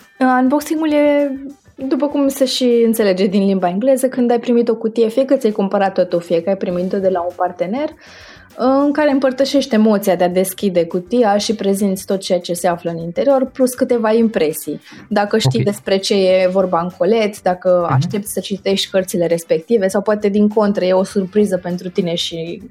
Unboxing-ul 0.42 0.92
e, 0.92 1.32
după 1.88 2.08
cum 2.08 2.28
se 2.28 2.44
și 2.44 2.82
înțelege 2.84 3.26
din 3.26 3.46
limba 3.46 3.68
engleză, 3.68 4.08
când 4.08 4.30
ai 4.30 4.40
primit 4.40 4.68
o 4.68 4.74
cutie, 4.74 5.08
fie 5.08 5.24
că 5.24 5.36
ți-ai 5.36 5.52
cumpărat-o 5.52 6.04
tu, 6.04 6.18
fie 6.18 6.42
că 6.42 6.48
ai 6.48 6.56
primit-o 6.56 6.98
de 6.98 7.08
la 7.08 7.20
un 7.20 7.32
partener, 7.36 7.88
în 8.56 8.92
care 8.92 9.10
împărtășești 9.10 9.74
emoția 9.74 10.16
de 10.16 10.24
a 10.24 10.28
deschide 10.28 10.84
cutia 10.84 11.36
și 11.36 11.54
prezinți 11.54 12.06
tot 12.06 12.20
ceea 12.20 12.38
ce 12.40 12.52
se 12.52 12.68
află 12.68 12.90
în 12.90 12.98
interior, 12.98 13.50
plus 13.52 13.74
câteva 13.74 14.12
impresii. 14.12 14.80
Dacă 15.08 15.38
știi 15.38 15.60
okay. 15.60 15.72
despre 15.72 15.96
ce 15.96 16.14
e 16.14 16.48
vorba 16.52 16.80
în 16.80 16.88
colet, 16.98 17.42
dacă 17.42 17.86
uh-huh. 17.86 17.94
aștepți 17.94 18.32
să 18.32 18.40
citești 18.40 18.90
cărțile 18.90 19.26
respective 19.26 19.88
sau 19.88 20.02
poate 20.02 20.28
din 20.28 20.48
contră 20.48 20.84
e 20.84 20.92
o 20.92 21.04
surpriză 21.04 21.56
pentru 21.56 21.88
tine 21.88 22.14
și 22.14 22.62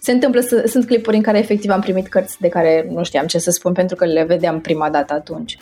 se 0.00 0.12
întâmplă, 0.12 0.40
să, 0.40 0.64
sunt 0.66 0.86
clipuri 0.86 1.16
în 1.16 1.22
care 1.22 1.38
efectiv 1.38 1.70
am 1.70 1.80
primit 1.80 2.08
cărți 2.08 2.40
de 2.40 2.48
care 2.48 2.86
nu 2.90 3.04
știam 3.04 3.26
ce 3.26 3.38
să 3.38 3.50
spun 3.50 3.72
pentru 3.72 3.96
că 3.96 4.04
le 4.04 4.24
vedeam 4.24 4.60
prima 4.60 4.90
dată 4.90 5.12
atunci. 5.12 5.58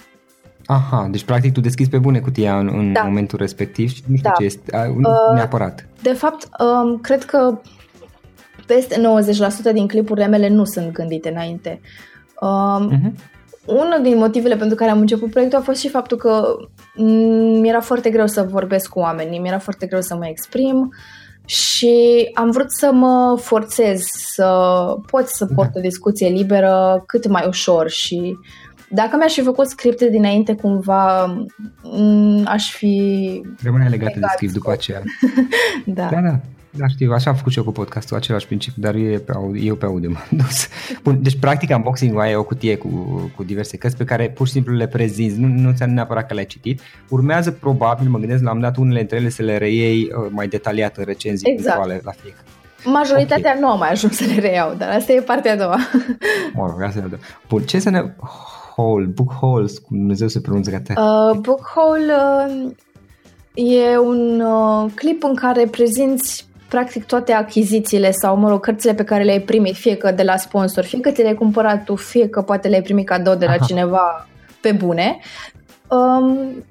Aha, 0.71 1.09
deci 1.11 1.25
practic 1.25 1.53
tu 1.53 1.61
deschizi 1.61 1.91
pe 1.91 1.99
bune 1.99 2.19
cutia 2.19 2.59
în, 2.59 2.71
în 2.73 2.93
da. 2.93 3.03
momentul 3.03 3.39
respectiv 3.39 3.89
și 3.89 4.03
nu 4.07 4.17
știu 4.17 4.29
da. 4.29 4.37
ce 4.39 4.45
este 4.45 4.93
uh, 4.97 5.35
neapărat. 5.35 5.89
De 6.03 6.13
fapt, 6.13 6.49
um, 6.59 6.99
cred 6.99 7.25
că 7.25 7.61
peste 8.67 9.01
90% 9.71 9.73
din 9.73 9.87
clipurile 9.87 10.27
mele 10.27 10.49
nu 10.49 10.65
sunt 10.65 10.93
gândite 10.93 11.29
înainte. 11.29 11.81
Um, 12.41 12.91
uh-huh. 12.93 13.37
Unul 13.67 13.99
din 14.03 14.17
motivele 14.17 14.57
pentru 14.57 14.77
care 14.77 14.91
am 14.91 15.01
început 15.01 15.31
proiectul 15.31 15.59
a 15.59 15.63
fost 15.63 15.81
și 15.81 15.89
faptul 15.89 16.17
că 16.17 16.57
mi 17.61 17.69
era 17.69 17.81
foarte 17.81 18.11
greu 18.11 18.27
să 18.27 18.47
vorbesc 18.51 18.89
cu 18.89 18.99
oamenii, 18.99 19.39
mi 19.39 19.49
era 19.49 19.59
foarte 19.59 19.87
greu 19.87 20.01
să 20.01 20.17
mă 20.17 20.27
exprim 20.27 20.93
și 21.45 22.29
am 22.35 22.51
vrut 22.51 22.73
să 22.73 22.91
mă 22.93 23.39
forțez 23.41 24.05
să 24.11 24.47
pot 25.11 25.27
să 25.27 25.47
port 25.47 25.73
da. 25.73 25.79
o 25.79 25.83
discuție 25.83 26.29
liberă 26.29 27.03
cât 27.07 27.27
mai 27.27 27.47
ușor 27.47 27.89
și 27.89 28.37
dacă 28.91 29.17
mi-aș 29.17 29.33
fi 29.33 29.43
făcut 29.43 29.67
scripte 29.67 30.09
dinainte, 30.09 30.55
cumva 30.55 31.27
m- 31.37 32.45
aș 32.45 32.73
fi... 32.75 33.43
Rămâne 33.63 33.89
legată 33.89 34.19
de 34.19 34.27
script 34.35 34.53
după 34.53 34.71
aceea. 34.77 35.03
da. 35.85 36.09
Da, 36.11 36.21
da. 36.21 36.41
Da, 36.71 36.87
știu, 36.87 37.13
așa 37.13 37.31
am 37.31 37.37
făcut 37.37 37.53
și 37.53 37.59
eu 37.59 37.65
cu 37.65 37.73
podcastul, 37.73 38.17
același 38.17 38.47
principiu, 38.47 38.83
dar 38.83 38.95
eu 38.95 39.19
pe 39.19 39.33
audio, 39.33 39.63
eu 39.63 39.75
pe 39.75 39.85
audio 39.85 40.11
m-am 40.11 40.27
dus. 40.31 40.69
Bun, 41.03 41.23
deci 41.23 41.39
practic 41.39 41.77
unboxing-ul 41.77 42.21
ai 42.21 42.35
o 42.35 42.45
cutie 42.45 42.77
cu, 42.77 42.89
cu 43.37 43.45
diverse 43.45 43.77
cărți 43.77 43.97
pe 43.97 44.05
care 44.05 44.29
pur 44.29 44.47
și 44.47 44.53
simplu 44.53 44.75
le 44.75 44.87
prezinți, 44.87 45.39
nu, 45.39 45.47
nu 45.47 45.69
înseamnă 45.69 45.95
neapărat 45.95 46.27
că 46.27 46.35
le-ai 46.35 46.47
citit. 46.47 46.81
Urmează 47.09 47.51
probabil, 47.51 48.09
mă 48.09 48.19
gândesc, 48.19 48.43
la 48.43 48.51
am 48.51 48.61
dat 48.61 48.77
unele 48.77 48.99
dintre 48.99 49.17
ele 49.17 49.29
să 49.29 49.43
le 49.43 49.57
reiei 49.57 50.03
uh, 50.03 50.27
mai 50.31 50.49
detaliat 50.49 50.97
în 50.97 51.05
recenzii 51.05 51.53
exact. 51.53 52.05
la 52.05 52.13
fiecare. 52.13 52.45
Majoritatea 52.85 53.51
okay. 53.51 53.61
nu 53.61 53.69
am 53.69 53.79
mai 53.79 53.91
ajuns 53.91 54.17
să 54.17 54.25
le 54.25 54.41
reiau, 54.41 54.75
dar 54.75 54.91
asta 54.91 55.13
e 55.13 55.21
partea 55.21 55.53
a 55.53 55.57
doua. 55.57 55.79
Mă 56.53 56.67
rog, 56.67 56.83
asta 56.83 56.99
e 56.99 57.03
a 57.03 57.07
doua. 57.07 57.21
Bun, 57.49 57.63
ce 57.63 57.79
să 57.79 57.91
ne 57.91 58.03
Hole, 58.79 59.05
Book 59.05 59.33
Holes, 59.33 59.79
cum 59.79 59.97
Dumnezeu 59.97 60.29
se 60.29 60.41
pronunță 60.41 60.71
ca 60.71 61.03
uh, 61.03 61.39
Book 61.39 61.61
Hole 61.75 62.15
uh, 62.15 62.71
e 63.55 63.99
un 63.99 64.41
uh, 64.41 64.91
clip 64.95 65.23
în 65.23 65.35
care 65.35 65.67
prezinți 65.67 66.47
practic 66.69 67.05
toate 67.05 67.33
achizițiile 67.33 68.11
sau, 68.11 68.37
mă 68.37 68.49
rog, 68.49 68.61
cărțile 68.61 68.95
pe 68.95 69.05
care 69.05 69.23
le-ai 69.23 69.41
primit, 69.41 69.75
fie 69.75 69.97
că 69.97 70.11
de 70.11 70.23
la 70.23 70.37
sponsor, 70.37 70.85
fie 70.85 71.01
că 71.01 71.11
ți 71.11 71.23
le-ai 71.23 71.35
cumpărat 71.35 71.85
tu, 71.85 71.95
fie 71.95 72.29
că 72.29 72.43
poate 72.43 72.69
le-ai 72.69 72.83
primit 72.83 73.07
cadou 73.07 73.35
de 73.35 73.45
la 73.45 73.53
Aha. 73.53 73.65
cineva 73.67 74.29
pe 74.61 74.73
bune. 74.73 75.19
Um, 75.89 76.65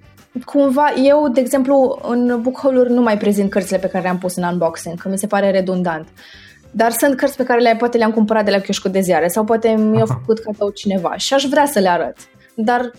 cumva, 0.46 0.94
eu, 1.04 1.30
de 1.30 1.40
exemplu, 1.40 2.00
în 2.08 2.40
book 2.42 2.60
haul 2.60 2.88
nu 2.90 3.02
mai 3.02 3.18
prezint 3.18 3.50
cărțile 3.50 3.78
pe 3.78 3.88
care 3.88 4.04
le-am 4.04 4.18
pus 4.18 4.36
în 4.36 4.44
unboxing, 4.44 5.02
că 5.02 5.10
mi 5.10 5.18
se 5.18 5.28
pare 5.28 5.52
redundant. 5.52 6.06
Uh, 6.06 6.47
dar 6.78 6.92
sunt 6.92 7.16
cărți 7.16 7.38
pe 7.38 7.44
care 7.44 7.62
le, 7.62 7.76
poate 7.78 7.98
le-am 7.98 8.12
cumpărat 8.12 8.46
de 8.46 8.52
la 8.52 8.60
chioșcul 8.60 8.92
de 8.92 9.00
ziare 9.00 9.28
sau 9.28 9.44
poate 9.44 9.70
mi-a 9.70 10.06
făcut 10.06 10.40
cadou 10.40 10.70
cineva 10.70 11.16
și 11.16 11.34
aș 11.34 11.44
vrea 11.44 11.66
să 11.66 11.80
le 11.80 11.90
arăt. 11.90 12.16
Dar 12.56 12.92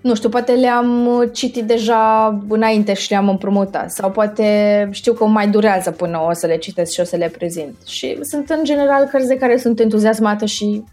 nu 0.00 0.14
știu, 0.14 0.28
poate 0.28 0.52
le-am 0.52 1.22
citit 1.32 1.64
deja 1.64 2.28
înainte 2.48 2.94
și 2.94 3.10
le-am 3.10 3.28
împrumutat 3.28 3.90
sau 3.90 4.10
poate 4.10 4.88
știu 4.90 5.12
că 5.12 5.24
mai 5.24 5.48
durează 5.48 5.90
până 5.90 6.18
o 6.28 6.32
să 6.32 6.46
le 6.46 6.56
citesc 6.56 6.92
și 6.92 7.00
o 7.00 7.04
să 7.04 7.16
le 7.16 7.28
prezint. 7.38 7.76
Și 7.86 8.18
sunt 8.22 8.50
în 8.50 8.64
general 8.64 9.04
cărți 9.04 9.28
de 9.28 9.36
care 9.36 9.56
sunt 9.56 9.80
entuziasmată 9.80 10.44
și 10.44 10.84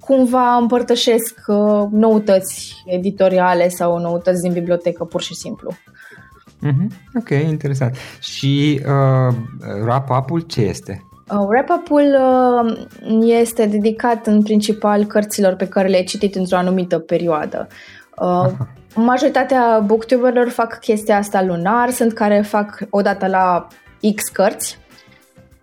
cumva 0.00 0.56
împărtășesc 0.56 1.34
uh, 1.46 1.84
noutăți 1.90 2.74
editoriale 2.86 3.68
sau 3.68 3.98
noutăți 3.98 4.42
din 4.42 4.52
bibliotecă, 4.52 5.04
pur 5.04 5.22
și 5.22 5.34
simplu. 5.34 5.70
Mm-hmm. 6.66 7.16
Ok, 7.18 7.28
interesant. 7.28 7.96
Și 8.20 8.80
uh, 8.86 9.34
wrap-up-ul 9.82 10.40
ce 10.40 10.60
este? 10.60 11.04
Uh, 11.30 11.46
wrap-up-ul 11.48 12.16
uh, 12.20 12.78
este 13.20 13.66
dedicat 13.66 14.26
în 14.26 14.42
principal 14.42 15.04
cărților 15.04 15.54
pe 15.54 15.68
care 15.68 15.88
le-ai 15.88 16.04
citit 16.04 16.34
într-o 16.34 16.56
anumită 16.56 16.98
perioadă. 16.98 17.68
Uh, 18.20 18.46
majoritatea 18.94 19.82
booktuberilor 19.86 20.48
fac 20.48 20.78
chestia 20.78 21.16
asta 21.16 21.42
lunar, 21.42 21.90
sunt 21.90 22.12
care 22.12 22.40
fac 22.40 22.78
odată 22.90 23.26
la 23.26 23.66
X 24.14 24.28
cărți 24.28 24.78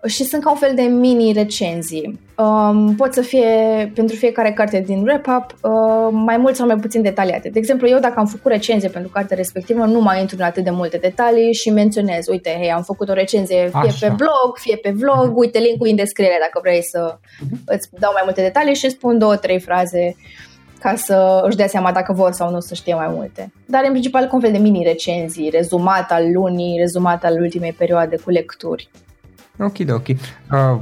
și 0.06 0.24
sunt 0.24 0.44
ca 0.44 0.50
un 0.50 0.58
fel 0.58 0.72
de 0.76 0.82
mini 0.82 1.34
recenzii. 1.34 2.20
Um, 2.38 2.96
pot 2.96 3.14
să 3.14 3.22
fie 3.22 3.92
pentru 3.96 4.16
fiecare 4.16 4.52
carte 4.52 4.80
din 4.80 5.02
wrap-up 5.02 5.56
uh, 5.62 6.10
mai 6.12 6.38
mult 6.38 6.56
sau 6.56 6.68
mai 6.68 6.76
puțin 6.76 7.02
detaliate. 7.02 7.50
De 7.50 7.60
exemplu, 7.60 7.88
eu 7.88 8.00
dacă 8.00 8.20
am 8.20 8.26
făcut 8.26 8.52
recenzie 8.52 8.90
pentru 8.90 9.12
cartea 9.12 9.38
respectivă, 9.38 9.86
nu 9.86 10.00
mai 10.00 10.20
intru 10.20 10.36
în 10.40 10.44
atât 10.44 10.64
de 10.64 10.70
multe 10.70 10.98
detalii 10.98 11.54
și 11.54 11.70
menționez, 11.70 12.28
uite, 12.28 12.58
hei, 12.60 12.72
am 12.72 12.82
făcut 12.84 13.10
o 13.10 13.14
recenzie 13.14 13.70
fie 13.70 13.80
Așa. 13.80 14.08
pe 14.08 14.14
blog, 14.14 14.58
fie 14.58 14.76
pe 14.76 14.90
vlog, 14.90 15.32
uh-huh. 15.32 15.36
uite 15.36 15.60
linkul 15.60 15.88
în 15.88 15.96
descriere 15.96 16.38
dacă 16.40 16.60
vrei 16.62 16.84
să 16.84 17.18
uh-huh. 17.18 17.58
îți 17.66 17.90
dau 18.00 18.12
mai 18.14 18.22
multe 18.24 18.42
detalii 18.42 18.76
și 18.76 18.90
spun 18.90 19.18
două, 19.18 19.36
trei 19.36 19.60
fraze 19.60 20.16
ca 20.80 20.96
să 20.96 21.42
își 21.48 21.58
dea 21.58 21.68
seama 21.68 21.92
dacă 21.92 22.14
vor 22.14 22.32
sau 22.32 22.52
nu 22.52 22.60
să 22.60 22.74
știe 22.74 22.96
mai 22.96 23.08
multe. 23.10 23.52
Dar 23.66 23.84
în 23.84 23.92
principal 23.92 24.28
cu 24.28 24.36
un 24.36 24.42
fel 24.42 24.52
de 24.52 24.58
mini 24.58 24.84
recenzii, 24.84 25.50
rezumat 25.50 26.12
al 26.12 26.32
lunii, 26.34 26.78
rezumat 26.80 27.24
al 27.24 27.42
ultimei 27.42 27.74
perioade 27.74 28.16
cu 28.16 28.30
lecturi. 28.30 28.90
Ok, 29.60 29.78
ok. 29.90 30.08
Uh, 30.08 30.18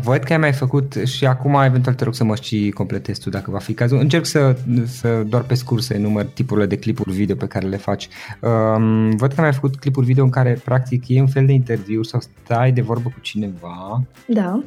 văd 0.02 0.24
că 0.24 0.34
ai 0.34 0.40
mai 0.40 0.54
făcut 0.54 0.94
și 0.94 1.26
acum 1.26 1.54
eventual 1.64 1.96
te 1.96 2.04
rog 2.04 2.14
să 2.16 2.24
mă 2.24 2.36
și 2.36 2.72
completezi 2.74 3.22
tu 3.22 3.30
dacă 3.30 3.52
va 3.52 3.58
fi 3.58 3.74
cazul. 3.74 4.00
Încerc 4.00 4.26
să, 4.26 4.58
să 4.86 5.24
doar 5.28 5.42
pe 5.42 5.54
scurs 5.54 5.86
să 5.86 5.94
enumăr 5.94 6.26
tipurile 6.26 6.66
de 6.66 6.78
clipuri 6.78 7.12
video 7.12 7.36
pe 7.36 7.48
care 7.48 7.68
le 7.68 7.78
faci. 7.78 8.08
Um, 8.40 9.10
văd 9.10 9.30
că 9.30 9.36
ai 9.38 9.44
mai 9.44 9.54
făcut 9.54 9.76
clipuri 9.76 10.06
video 10.06 10.24
în 10.24 10.30
care 10.30 10.62
practic 10.64 11.04
e 11.08 11.22
un 11.22 11.28
fel 11.28 11.46
de 11.46 11.52
interviu 11.52 12.04
sau 12.04 12.20
stai 12.44 12.72
de 12.72 12.82
vorbă 12.82 13.10
cu 13.10 13.20
cineva. 13.20 14.04
Da. 14.28 14.64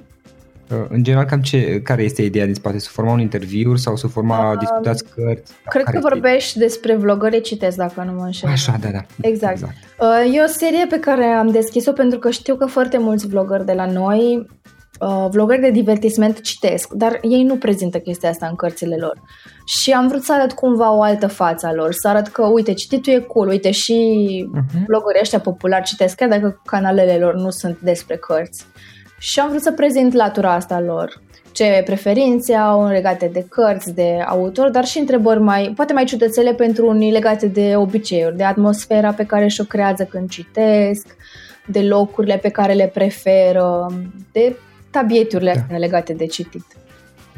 Uh, 0.71 0.87
în 0.89 1.03
general, 1.03 1.25
cam 1.25 1.41
ce, 1.41 1.81
care 1.83 2.03
este 2.03 2.23
ideea 2.23 2.45
din 2.45 2.55
spate? 2.55 2.79
Să 2.79 2.89
forma 2.93 3.13
un 3.13 3.21
interviu 3.21 3.77
sau 3.77 3.97
să 3.97 4.07
forma, 4.07 4.51
uh, 4.51 4.59
discutați 4.59 5.05
cărți? 5.15 5.53
Cred 5.65 5.85
că 5.85 5.99
vorbești 6.01 6.57
ideea? 6.57 6.69
despre 6.69 6.97
vlogări 6.97 7.41
citesc, 7.41 7.77
dacă 7.77 8.03
nu 8.03 8.13
mă 8.13 8.25
înșel. 8.25 8.51
Așa, 8.51 8.77
da, 8.81 8.89
da. 8.89 9.05
Exact. 9.21 9.53
exact. 9.53 9.75
Uh, 10.01 10.35
e 10.35 10.41
o 10.41 10.47
serie 10.47 10.87
pe 10.89 10.99
care 10.99 11.25
am 11.25 11.51
deschis-o 11.51 11.93
pentru 11.93 12.19
că 12.19 12.31
știu 12.31 12.57
că 12.57 12.67
foarte 12.67 12.99
mulți 12.99 13.27
vlogări 13.27 13.65
de 13.65 13.73
la 13.73 13.87
noi 13.87 14.47
uh, 15.01 15.27
vlogări 15.31 15.61
de 15.61 15.71
divertisment 15.71 16.41
citesc, 16.41 16.93
dar 16.93 17.19
ei 17.23 17.43
nu 17.43 17.57
prezintă 17.57 17.99
chestia 17.99 18.29
asta 18.29 18.47
în 18.47 18.55
cărțile 18.55 18.97
lor. 18.97 19.21
Și 19.65 19.93
am 19.93 20.09
vrut 20.09 20.23
să 20.23 20.33
arăt 20.33 20.53
cumva 20.53 20.93
o 20.93 21.03
altă 21.03 21.27
față 21.27 21.67
a 21.67 21.73
lor, 21.73 21.93
să 21.93 22.09
arăt 22.09 22.27
că, 22.27 22.47
uite, 22.47 22.73
cititul 22.73 23.13
e 23.13 23.19
cool, 23.19 23.49
uite, 23.49 23.71
și 23.71 23.95
uh-huh. 24.57 24.85
vlogării 24.87 25.21
ăștia 25.21 25.41
populari 25.41 25.85
citesc, 25.85 26.17
chiar 26.17 26.29
dacă 26.29 26.61
canalele 26.65 27.19
lor 27.19 27.35
nu 27.35 27.51
sunt 27.51 27.79
despre 27.81 28.17
cărți. 28.17 28.67
Și 29.19 29.41
am 29.41 29.49
vrut 29.49 29.63
să 29.63 29.73
prezint 29.73 30.13
latura 30.13 30.53
asta 30.53 30.75
a 30.75 30.81
lor 30.81 31.21
ce 31.59 31.83
preferințe 31.85 32.55
au 32.55 32.87
legate 32.87 33.31
de 33.33 33.47
cărți, 33.49 33.95
de 33.95 34.25
autor, 34.27 34.71
dar 34.71 34.85
și 34.85 34.99
întrebări 34.99 35.41
mai, 35.41 35.73
poate 35.77 35.93
mai 35.93 36.05
ciudățele 36.05 36.53
pentru 36.53 36.87
unii 36.87 37.13
legate 37.13 37.47
de 37.47 37.77
obiceiuri, 37.77 38.37
de 38.37 38.45
atmosfera 38.45 39.13
pe 39.13 39.25
care 39.25 39.49
și-o 39.49 39.65
creează 39.65 40.05
când 40.05 40.29
citesc, 40.29 41.07
de 41.67 41.81
locurile 41.81 42.37
pe 42.37 42.49
care 42.49 42.73
le 42.73 42.91
preferă, 42.95 43.87
de 44.33 44.57
tabieturile 44.91 45.67
da. 45.71 45.77
legate 45.77 46.13
de 46.13 46.27
citit. 46.27 46.65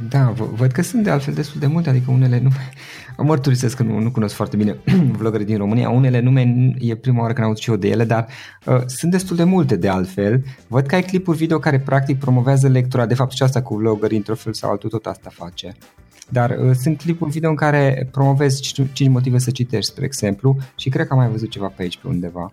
Da, 0.09 0.33
v- 0.37 0.57
văd 0.57 0.71
că 0.71 0.83
sunt 0.83 1.03
de 1.03 1.11
altfel 1.11 1.35
destul 1.35 1.61
de 1.61 1.67
multe, 1.67 1.89
adică 1.89 2.11
unele 2.11 2.41
nume, 2.43 2.71
mărturisesc 3.23 3.77
că 3.77 3.83
nu, 3.83 3.99
nu 3.99 4.11
cunosc 4.11 4.35
foarte 4.35 4.57
bine 4.57 4.77
vlogări 5.19 5.45
din 5.45 5.57
România, 5.57 5.91
unele 5.91 6.21
nume 6.21 6.75
e 6.79 6.95
prima 6.95 7.21
oară 7.21 7.33
când 7.33 7.47
aud 7.47 7.57
și 7.57 7.71
eu 7.71 7.77
de 7.77 7.89
ele, 7.89 8.05
dar 8.05 8.27
uh, 8.67 8.81
sunt 8.87 9.11
destul 9.11 9.37
de 9.37 9.45
multe 9.45 9.77
de 9.77 9.89
altfel. 9.89 10.43
Văd 10.69 10.87
că 10.87 10.95
ai 10.95 11.03
clipuri 11.03 11.37
video 11.37 11.59
care 11.59 11.79
practic 11.79 12.19
promovează 12.19 12.69
lectura, 12.69 13.07
de 13.07 13.15
fapt 13.15 13.33
și 13.33 13.43
asta 13.43 13.63
cu 13.63 13.75
vlogări 13.75 14.17
într-un 14.17 14.35
fel 14.35 14.53
sau 14.53 14.71
altul, 14.71 14.91
tot 14.91 15.07
asta 15.07 15.31
face. 15.33 15.73
Dar 16.29 16.51
uh, 16.51 16.71
sunt 16.83 16.99
clipuri 16.99 17.31
video 17.31 17.51
în 17.51 17.57
care 17.57 18.09
promovezi 18.11 18.61
5 18.93 19.11
motive 19.11 19.39
să 19.39 19.51
citești, 19.51 19.91
spre 19.91 20.05
exemplu, 20.05 20.57
și 20.77 20.89
cred 20.89 21.07
că 21.07 21.13
am 21.13 21.19
mai 21.19 21.29
văzut 21.29 21.51
ceva 21.51 21.73
pe 21.77 21.83
aici, 21.83 21.99
pe 21.99 22.09
undeva. 22.09 22.53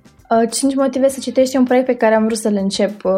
5 0.52 0.74
uh, 0.74 0.78
motive 0.78 1.10
să 1.10 1.20
citești 1.20 1.56
e 1.56 1.60
un 1.60 1.66
proiect 1.66 1.86
pe 1.86 1.96
care 1.96 2.16
am 2.16 2.26
vrut 2.26 2.38
să-l 2.38 2.58
încep 2.62 3.04
uh, 3.04 3.14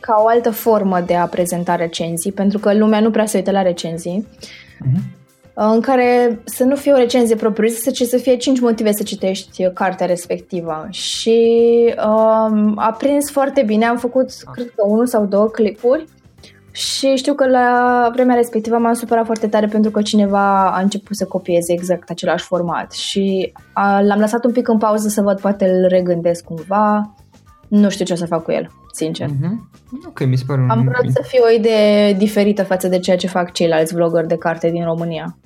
ca 0.00 0.20
o 0.24 0.26
altă 0.26 0.50
formă 0.50 1.00
de 1.00 1.14
a 1.14 1.26
prezenta 1.26 1.74
recenzii, 1.74 2.32
pentru 2.32 2.58
că 2.58 2.74
lumea 2.74 3.00
nu 3.00 3.10
prea 3.10 3.26
se 3.26 3.36
uită 3.36 3.50
la 3.50 3.62
recenzii. 3.62 4.26
Uh-huh 4.26 5.16
în 5.58 5.80
care 5.80 6.40
să 6.44 6.64
nu 6.64 6.76
fie 6.76 6.92
o 6.92 6.96
recenzie 6.96 7.36
propriu-zisă, 7.36 7.90
ci 7.90 8.02
să 8.02 8.16
fie 8.16 8.36
5 8.36 8.60
motive 8.60 8.92
să 8.92 9.02
citești 9.02 9.70
cartea 9.72 10.06
respectivă. 10.06 10.86
Și 10.90 11.38
um, 11.96 12.72
a 12.76 12.94
prins 12.98 13.30
foarte 13.30 13.62
bine, 13.62 13.84
am 13.84 13.96
făcut, 13.96 14.30
cred 14.52 14.72
că, 14.74 14.84
unul 14.86 15.06
sau 15.06 15.24
două 15.24 15.46
clipuri 15.46 16.04
și 16.72 17.14
știu 17.14 17.34
că 17.34 17.48
la 17.48 18.10
vremea 18.12 18.34
respectivă 18.34 18.76
m-am 18.76 18.92
supărat 18.92 19.24
foarte 19.24 19.48
tare 19.48 19.66
pentru 19.66 19.90
că 19.90 20.02
cineva 20.02 20.70
a 20.70 20.80
început 20.80 21.16
să 21.16 21.24
copieze 21.24 21.72
exact 21.72 22.10
același 22.10 22.44
format 22.44 22.92
și 22.92 23.52
a, 23.72 24.00
l-am 24.00 24.18
lăsat 24.18 24.44
un 24.44 24.52
pic 24.52 24.68
în 24.68 24.78
pauză 24.78 25.08
să 25.08 25.22
văd, 25.22 25.40
poate 25.40 25.68
îl 25.68 25.86
regândesc 25.88 26.44
cumva. 26.44 27.14
Nu 27.68 27.88
știu 27.88 28.04
ce 28.04 28.12
o 28.12 28.16
să 28.16 28.26
fac 28.26 28.42
cu 28.42 28.52
el, 28.52 28.70
sincer. 28.92 29.28
Mm-hmm. 29.28 30.06
Ok, 30.06 30.26
mi 30.26 30.36
se 30.36 30.44
pare 30.46 30.66
Am 30.68 30.92
vrut 30.98 31.12
să 31.12 31.22
fie 31.26 31.40
o 31.42 31.54
idee 31.58 32.12
diferită 32.12 32.64
față 32.64 32.88
de 32.88 32.98
ceea 32.98 33.16
ce 33.16 33.26
fac 33.26 33.52
ceilalți 33.52 33.94
vloggeri 33.94 34.28
de 34.28 34.36
carte 34.36 34.70
din 34.70 34.84
România. 34.84 35.36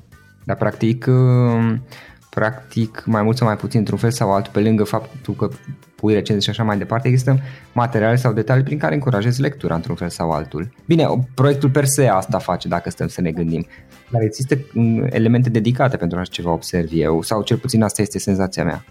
Dar 0.50 0.58
practic, 0.58 1.06
um, 1.08 1.82
practic 2.30 3.02
mai 3.06 3.22
mult 3.22 3.36
sau 3.36 3.46
mai 3.46 3.56
puțin, 3.56 3.78
într-un 3.78 3.98
fel 3.98 4.10
sau 4.10 4.32
altul, 4.32 4.52
pe 4.52 4.60
lângă 4.60 4.84
faptul 4.84 5.34
că 5.34 5.48
pui 5.94 6.14
recenzii 6.14 6.42
și 6.42 6.50
așa 6.50 6.62
mai 6.62 6.78
departe, 6.78 7.08
există 7.08 7.38
materiale 7.72 8.16
sau 8.16 8.32
detalii 8.32 8.64
prin 8.64 8.78
care 8.78 8.94
încurajezi 8.94 9.40
lectura 9.40 9.74
într-un 9.74 9.94
fel 9.94 10.08
sau 10.08 10.30
altul. 10.30 10.68
Bine, 10.86 11.06
proiectul 11.34 11.70
per 11.70 11.84
se 11.84 12.06
asta 12.06 12.38
face 12.38 12.68
dacă 12.68 12.90
stăm 12.90 13.08
să 13.08 13.20
ne 13.20 13.30
gândim, 13.30 13.66
dar 14.10 14.22
există 14.22 14.58
um, 14.74 15.06
elemente 15.10 15.50
dedicate 15.50 15.96
pentru 15.96 16.18
așa 16.18 16.30
ceva 16.30 16.52
observ 16.52 16.88
eu, 16.92 17.22
sau 17.22 17.42
cel 17.42 17.56
puțin 17.56 17.82
asta 17.82 18.02
este 18.02 18.18
senzația 18.18 18.64
mea. 18.64 18.84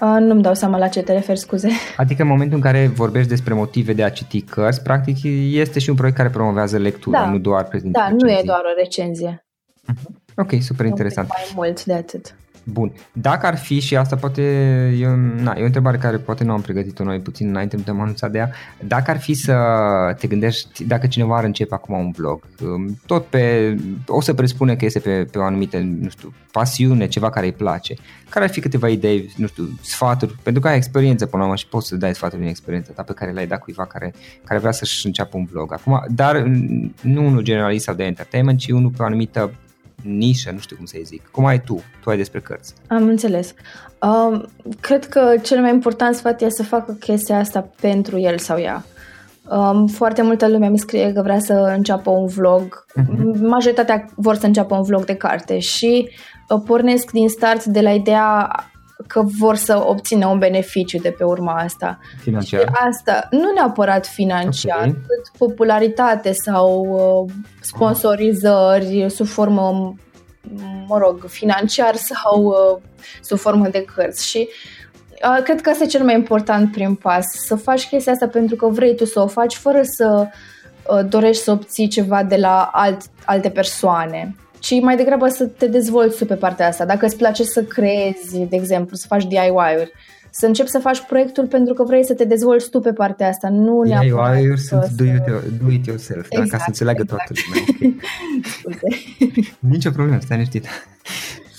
Uh, 0.00 0.16
nu-mi 0.20 0.42
dau 0.42 0.54
seama 0.54 0.78
la 0.78 0.88
ce 0.88 1.02
te 1.02 1.12
referi, 1.12 1.38
scuze. 1.38 1.68
Adică 1.96 2.22
în 2.22 2.28
momentul 2.28 2.56
în 2.56 2.62
care 2.62 2.86
vorbești 2.86 3.28
despre 3.28 3.54
motive 3.54 3.92
de 3.92 4.02
a 4.04 4.10
citi 4.10 4.40
cărți, 4.40 4.82
practic 4.82 5.16
este 5.50 5.78
și 5.78 5.90
un 5.90 5.96
proiect 5.96 6.16
care 6.16 6.30
promovează 6.30 6.78
lectura, 6.78 7.18
da. 7.20 7.30
nu 7.30 7.38
doar 7.38 7.64
prezintă 7.64 7.98
Da, 7.98 8.04
recenzii. 8.04 8.28
nu 8.28 8.38
e 8.38 8.42
doar 8.44 8.60
o 8.64 8.78
recenzie. 8.78 9.45
Uh-huh. 9.92 10.16
Ok, 10.36 10.52
super 10.60 10.86
interesant. 10.86 11.28
Mai 11.28 11.52
mult 11.54 11.84
de 11.84 11.92
atât. 11.92 12.34
Bun. 12.68 12.92
Dacă 13.12 13.46
ar 13.46 13.56
fi, 13.56 13.80
și 13.80 13.96
asta 13.96 14.16
poate 14.16 14.42
e, 15.00 15.06
na, 15.42 15.54
e 15.56 15.62
o 15.62 15.64
întrebare 15.64 15.96
care 15.96 16.16
poate 16.16 16.44
nu 16.44 16.52
am 16.52 16.60
pregătit-o 16.60 17.04
noi 17.04 17.20
puțin 17.20 17.48
înainte, 17.48 17.76
nu 17.76 17.82
te-am 17.82 18.00
anunțat 18.00 18.30
de 18.30 18.38
ea, 18.38 18.50
dacă 18.80 19.10
ar 19.10 19.18
fi 19.18 19.34
să 19.34 19.54
te 20.18 20.26
gândești, 20.26 20.84
dacă 20.84 21.06
cineva 21.06 21.36
ar 21.36 21.44
începe 21.44 21.74
acum 21.74 21.98
un 21.98 22.10
blog, 22.16 22.42
um, 22.62 23.00
tot 23.06 23.26
pe, 23.26 23.76
o 24.06 24.20
să 24.20 24.34
presupune 24.34 24.76
că 24.76 24.84
este 24.84 24.98
pe, 24.98 25.28
pe 25.30 25.38
o 25.38 25.42
anumită, 25.42 25.78
nu 25.78 26.08
știu, 26.08 26.34
pasiune, 26.52 27.08
ceva 27.08 27.30
care 27.30 27.46
îi 27.46 27.52
place, 27.52 27.94
care 28.28 28.44
ar 28.44 28.50
fi 28.50 28.60
câteva 28.60 28.88
idei, 28.88 29.34
nu 29.36 29.46
știu, 29.46 29.78
sfaturi, 29.82 30.36
pentru 30.42 30.62
că 30.62 30.68
ai 30.68 30.76
experiență 30.76 31.26
până 31.26 31.42
la 31.42 31.48
urmă 31.48 31.56
și 31.56 31.68
poți 31.68 31.88
să 31.88 31.96
dai 31.96 32.14
sfaturi 32.14 32.40
din 32.40 32.50
experiența 32.50 32.92
ta 32.92 33.02
pe 33.02 33.12
care 33.12 33.30
le-ai 33.30 33.46
dat 33.46 33.60
cuiva 33.60 33.86
care, 33.86 34.14
care 34.44 34.60
vrea 34.60 34.72
să-și 34.72 35.06
înceapă 35.06 35.36
un 35.36 35.46
blog 35.50 35.72
acum, 35.72 36.04
dar 36.08 36.42
nu 37.00 37.26
unul 37.26 37.42
generalist 37.42 37.84
sau 37.84 37.94
de 37.94 38.04
entertainment, 38.04 38.58
ci 38.58 38.70
unul 38.70 38.90
pe 38.90 39.02
o 39.02 39.04
anumită 39.04 39.52
nișă, 40.02 40.50
nu 40.50 40.58
știu 40.58 40.76
cum 40.76 40.84
să-i 40.84 41.04
zic. 41.04 41.28
Cum 41.30 41.44
ai 41.44 41.60
tu? 41.60 41.82
Tu 42.02 42.10
ai 42.10 42.16
despre 42.16 42.40
cărți. 42.40 42.74
Am 42.88 43.02
înțeles. 43.08 43.54
Uh, 44.02 44.42
cred 44.80 45.04
că 45.04 45.34
cel 45.42 45.60
mai 45.60 45.70
important 45.70 46.14
sfat 46.14 46.42
e 46.42 46.48
să 46.48 46.62
facă 46.62 46.92
chestia 46.92 47.38
asta 47.38 47.68
pentru 47.80 48.18
el 48.18 48.38
sau 48.38 48.58
ea. 48.58 48.84
Um, 49.50 49.86
foarte 49.86 50.22
multă 50.22 50.48
lume 50.48 50.68
mi 50.68 50.78
scrie 50.78 51.12
că 51.12 51.22
vrea 51.22 51.38
să 51.38 51.52
înceapă 51.76 52.10
un 52.10 52.26
vlog. 52.26 52.86
Uh-huh. 53.00 53.40
Majoritatea 53.40 54.08
vor 54.14 54.34
să 54.34 54.46
înceapă 54.46 54.74
un 54.74 54.82
vlog 54.82 55.04
de 55.04 55.14
carte 55.14 55.58
și 55.58 56.08
uh, 56.48 56.62
pornesc 56.66 57.10
din 57.10 57.28
start 57.28 57.64
de 57.64 57.80
la 57.80 57.90
ideea 57.90 58.50
că 59.06 59.22
vor 59.38 59.56
să 59.56 59.82
obțină 59.86 60.26
un 60.26 60.38
beneficiu 60.38 60.98
de 60.98 61.10
pe 61.10 61.24
urma 61.24 61.54
asta. 61.54 61.98
Financiar? 62.20 62.60
Și 62.60 62.66
asta, 62.88 63.28
nu 63.30 63.52
neapărat 63.54 64.06
financiar, 64.06 64.78
okay. 64.78 64.96
cât 65.06 65.38
popularitate 65.38 66.32
sau 66.32 66.86
uh, 67.26 67.32
sponsorizări 67.60 69.06
sub 69.08 69.26
formă, 69.26 69.94
mă 70.86 70.98
rog, 70.98 71.24
financiar 71.28 71.94
sau 71.94 72.44
uh, 72.44 72.82
sub 73.20 73.38
formă 73.38 73.68
de 73.68 73.84
cărți. 73.94 74.28
Și 74.28 74.48
uh, 75.24 75.42
cred 75.42 75.60
că 75.60 75.70
asta 75.70 75.84
e 75.84 75.86
cel 75.86 76.04
mai 76.04 76.14
important 76.14 76.72
prin 76.72 76.94
pas, 76.94 77.24
să 77.26 77.56
faci 77.56 77.88
chestia 77.88 78.12
asta 78.12 78.28
pentru 78.28 78.56
că 78.56 78.66
vrei 78.66 78.96
tu 78.96 79.04
să 79.04 79.20
o 79.20 79.26
faci 79.26 79.54
fără 79.54 79.80
să 79.82 80.26
dorești 81.08 81.42
să 81.42 81.50
obții 81.50 81.88
ceva 81.88 82.22
de 82.22 82.36
la 82.36 82.70
alt, 82.72 83.00
alte 83.24 83.50
persoane 83.50 84.34
ci 84.66 84.80
mai 84.80 84.96
degrabă 84.96 85.28
să 85.28 85.44
te 85.44 85.66
dezvolți 85.66 86.18
tu 86.18 86.24
pe 86.24 86.34
partea 86.34 86.66
asta. 86.66 86.84
Dacă 86.84 87.06
îți 87.06 87.16
place 87.16 87.42
să 87.42 87.62
creezi, 87.62 88.38
de 88.38 88.56
exemplu, 88.56 88.96
să 88.96 89.06
faci 89.08 89.26
DIY-uri, 89.26 89.92
să 90.30 90.46
începi 90.46 90.68
să 90.68 90.78
faci 90.78 91.00
proiectul 91.00 91.46
pentru 91.46 91.74
că 91.74 91.82
vrei 91.84 92.04
să 92.04 92.14
te 92.14 92.24
dezvolți 92.24 92.70
tu 92.70 92.80
pe 92.80 92.92
partea 92.92 93.28
asta, 93.28 93.48
nu 93.48 93.82
neapărat 93.82 94.36
DIY-uri 94.36 94.60
sunt 94.60 94.88
do 94.88 95.04
it, 95.04 95.24
do 95.62 95.70
it 95.70 95.86
yourself, 95.86 96.26
exact, 96.30 96.50
da, 96.50 96.56
ca 96.56 96.64
să 96.64 96.64
exact, 96.64 96.66
înțeleagă 96.66 97.02
exact. 97.02 97.24
toată 97.24 97.40
lumea. 97.46 97.94
Okay. 98.64 99.16
Nicio 99.72 99.90
problemă, 99.90 100.18
stai 100.20 100.36
liniștit. 100.36 100.66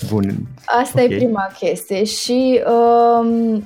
Bun. 0.09 0.47
Asta 0.65 1.01
okay. 1.01 1.13
e 1.13 1.17
prima 1.17 1.47
chestie 1.59 2.03
și 2.03 2.61
um, 3.21 3.63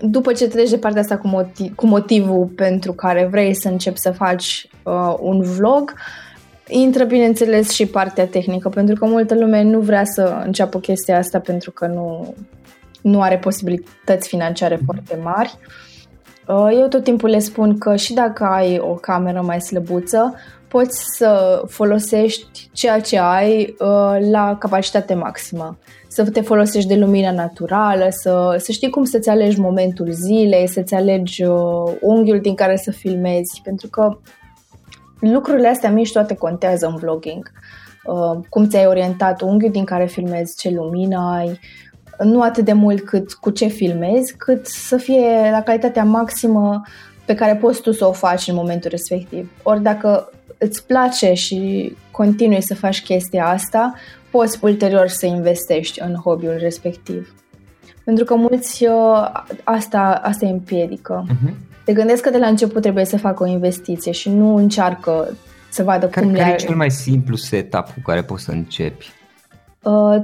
după 0.00 0.32
ce 0.32 0.48
treci 0.48 0.70
de 0.70 0.78
partea 0.78 1.00
asta 1.00 1.16
cu, 1.16 1.28
motiv, 1.28 1.74
cu 1.74 1.86
motivul 1.86 2.46
pentru 2.46 2.92
care 2.92 3.28
vrei 3.30 3.54
să 3.54 3.68
începi 3.68 3.98
să 3.98 4.10
faci 4.10 4.68
uh, 4.82 5.14
un 5.20 5.40
vlog, 5.40 5.92
uh, 5.94 6.23
Intră, 6.68 7.04
bineînțeles, 7.04 7.70
și 7.70 7.86
partea 7.86 8.26
tehnică, 8.26 8.68
pentru 8.68 8.94
că 8.94 9.06
multă 9.06 9.34
lume 9.34 9.62
nu 9.62 9.80
vrea 9.80 10.04
să 10.04 10.42
înceapă 10.44 10.78
chestia 10.78 11.18
asta 11.18 11.38
pentru 11.38 11.70
că 11.70 11.86
nu, 11.86 12.34
nu 13.02 13.22
are 13.22 13.38
posibilități 13.38 14.28
financiare 14.28 14.80
foarte 14.84 15.18
mari. 15.22 15.58
Uh, 16.48 16.68
eu 16.80 16.88
tot 16.88 17.04
timpul 17.04 17.28
le 17.28 17.38
spun 17.38 17.78
că 17.78 17.96
și 17.96 18.14
dacă 18.14 18.44
ai 18.44 18.78
o 18.78 18.94
cameră 18.94 19.42
mai 19.42 19.60
slăbuță, 19.60 20.34
poți 20.68 21.04
să 21.16 21.62
folosești 21.68 22.68
ceea 22.72 23.00
ce 23.00 23.18
ai 23.18 23.74
uh, 23.78 24.28
la 24.30 24.56
capacitate 24.58 25.14
maximă. 25.14 25.78
Să 26.08 26.30
te 26.30 26.40
folosești 26.40 26.88
de 26.88 26.94
lumina 26.94 27.32
naturală, 27.32 28.06
să, 28.10 28.56
să 28.58 28.72
știi 28.72 28.90
cum 28.90 29.04
să-ți 29.04 29.28
alegi 29.28 29.60
momentul 29.60 30.10
zilei, 30.10 30.68
să-ți 30.68 30.94
alegi 30.94 31.44
uh, 31.44 31.92
unghiul 32.00 32.40
din 32.40 32.54
care 32.54 32.76
să 32.76 32.90
filmezi, 32.90 33.60
pentru 33.64 33.88
că 33.88 34.18
lucrurile 35.32 35.68
astea 35.68 35.90
mici 35.90 36.12
toate 36.12 36.34
contează 36.34 36.86
în 36.86 36.96
vlogging. 36.96 37.50
Uh, 38.04 38.38
cum 38.48 38.66
ți-ai 38.66 38.86
orientat 38.86 39.40
unghiul 39.40 39.70
din 39.70 39.84
care 39.84 40.06
filmezi, 40.06 40.56
ce 40.56 40.70
lumină 40.70 41.18
ai, 41.18 41.60
nu 42.18 42.42
atât 42.42 42.64
de 42.64 42.72
mult 42.72 43.04
cât 43.04 43.32
cu 43.32 43.50
ce 43.50 43.66
filmezi, 43.66 44.36
cât 44.36 44.66
să 44.66 44.96
fie 44.96 45.48
la 45.50 45.62
calitatea 45.62 46.04
maximă 46.04 46.82
pe 47.24 47.34
care 47.34 47.56
poți 47.56 47.80
tu 47.80 47.92
să 47.92 48.06
o 48.06 48.12
faci 48.12 48.48
în 48.48 48.54
momentul 48.54 48.90
respectiv. 48.90 49.50
Ori 49.62 49.82
dacă 49.82 50.30
îți 50.58 50.86
place 50.86 51.32
și 51.32 51.92
continui 52.10 52.62
să 52.62 52.74
faci 52.74 53.02
chestia 53.02 53.46
asta, 53.46 53.94
poți 54.30 54.58
ulterior 54.62 55.08
să 55.08 55.26
investești 55.26 56.00
în 56.00 56.14
hobby-ul 56.14 56.56
respectiv. 56.58 57.34
Pentru 58.04 58.24
că 58.24 58.34
mulți 58.34 58.84
uh, 58.84 59.44
asta, 59.64 60.20
asta 60.22 60.46
îi 60.46 60.52
împiedică. 60.52 61.26
Uh-huh 61.26 61.63
te 61.84 61.92
gândesc 61.92 62.22
că 62.22 62.30
de 62.30 62.38
la 62.38 62.46
început 62.46 62.82
trebuie 62.82 63.04
să 63.04 63.18
facă 63.18 63.42
o 63.42 63.46
investiție 63.46 64.12
și 64.12 64.30
nu 64.30 64.56
încearcă 64.56 65.36
să 65.70 65.82
vadă 65.82 66.06
care, 66.06 66.26
cum 66.26 66.34
care 66.34 66.48
le 66.48 66.54
e 66.54 66.66
cel 66.66 66.76
mai 66.76 66.90
simplu 66.90 67.36
setup 67.36 67.84
cu 67.84 68.00
care 68.04 68.22
poți 68.22 68.44
să 68.44 68.50
începi? 68.50 69.12
Uh, 69.82 70.16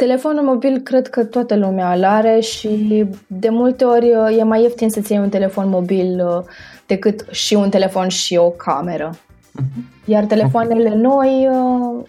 Telefonul 0.00 0.44
mobil 0.44 0.78
cred 0.78 1.08
că 1.08 1.24
toată 1.24 1.56
lumea 1.56 1.92
îl 1.92 2.04
are 2.04 2.40
și 2.40 3.06
de 3.26 3.48
multe 3.48 3.84
ori 3.84 4.14
uh, 4.14 4.38
e 4.38 4.42
mai 4.42 4.62
ieftin 4.62 4.90
să-ți 4.90 5.12
iei 5.12 5.20
un 5.20 5.28
telefon 5.28 5.68
mobil 5.68 6.26
uh, 6.26 6.44
decât 6.86 7.26
și 7.30 7.54
un 7.54 7.70
telefon 7.70 8.08
și 8.08 8.36
o 8.36 8.50
cameră. 8.50 9.10
Uh-huh. 9.10 10.04
Iar 10.04 10.24
telefoanele 10.24 10.88
okay. 10.88 11.00
noi 11.00 11.48
uh, 11.50 12.04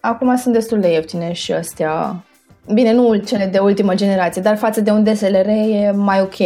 acum 0.00 0.36
sunt 0.36 0.54
destul 0.54 0.80
de 0.80 0.92
ieftine 0.92 1.32
și 1.32 1.52
astea. 1.52 2.24
Bine, 2.72 2.92
nu 2.92 3.16
cele 3.16 3.46
de 3.46 3.58
ultimă 3.58 3.94
generație, 3.94 4.42
dar 4.42 4.56
față 4.56 4.80
de 4.80 4.90
un 4.90 5.04
DSLR 5.04 5.46
e 5.46 5.92
mai 5.94 6.20
ok. 6.20 6.38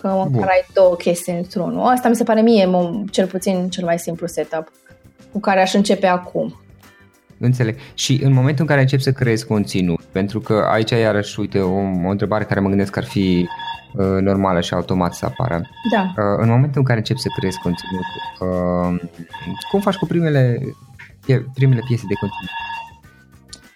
Că 0.00 0.26
măcar 0.30 0.48
ai 0.48 0.66
două 0.74 0.94
chestii 0.94 1.36
într-unul. 1.36 1.86
Asta 1.86 2.08
mi 2.08 2.16
se 2.16 2.24
pare 2.24 2.40
mie 2.40 2.68
cel 3.10 3.26
puțin 3.26 3.68
cel 3.68 3.84
mai 3.84 3.98
simplu 3.98 4.26
setup 4.26 4.72
cu 5.32 5.40
care 5.40 5.60
aș 5.60 5.74
începe 5.74 6.06
acum. 6.06 6.60
Înțeleg. 7.38 7.76
Și 7.94 8.20
în 8.24 8.32
momentul 8.32 8.60
în 8.60 8.66
care 8.66 8.80
începi 8.80 9.02
să 9.02 9.12
creezi 9.12 9.46
conținut, 9.46 10.00
pentru 10.00 10.40
că 10.40 10.68
aici 10.70 10.90
iarăși, 10.90 11.40
uite, 11.40 11.60
o, 11.60 11.78
o 12.06 12.10
întrebare 12.10 12.44
care 12.44 12.60
mă 12.60 12.68
gândesc 12.68 12.92
că 12.92 12.98
ar 12.98 13.04
fi 13.04 13.48
uh, 13.94 14.20
normală 14.20 14.60
și 14.60 14.74
automat 14.74 15.14
să 15.14 15.24
apară. 15.24 15.62
Da. 15.92 16.00
Uh, 16.02 16.38
în 16.40 16.48
momentul 16.48 16.80
în 16.80 16.84
care 16.84 16.98
începi 16.98 17.20
să 17.20 17.28
creezi 17.36 17.58
conținut, 17.58 18.04
uh, 18.40 19.10
cum 19.70 19.80
faci 19.80 19.94
cu 19.94 20.06
primele, 20.06 20.60
primele 21.54 21.80
piese 21.86 22.04
de 22.08 22.14
conținut? 22.14 22.50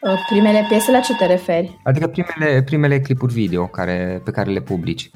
Uh, 0.00 0.24
primele 0.28 0.64
piese 0.68 0.90
la 0.90 1.00
ce 1.00 1.14
te 1.14 1.26
referi? 1.26 1.80
Adică 1.82 2.06
primele, 2.06 2.62
primele 2.62 3.00
clipuri 3.00 3.32
video 3.32 3.66
care, 3.66 4.20
pe 4.24 4.30
care 4.30 4.50
le 4.50 4.60
publici. 4.60 5.10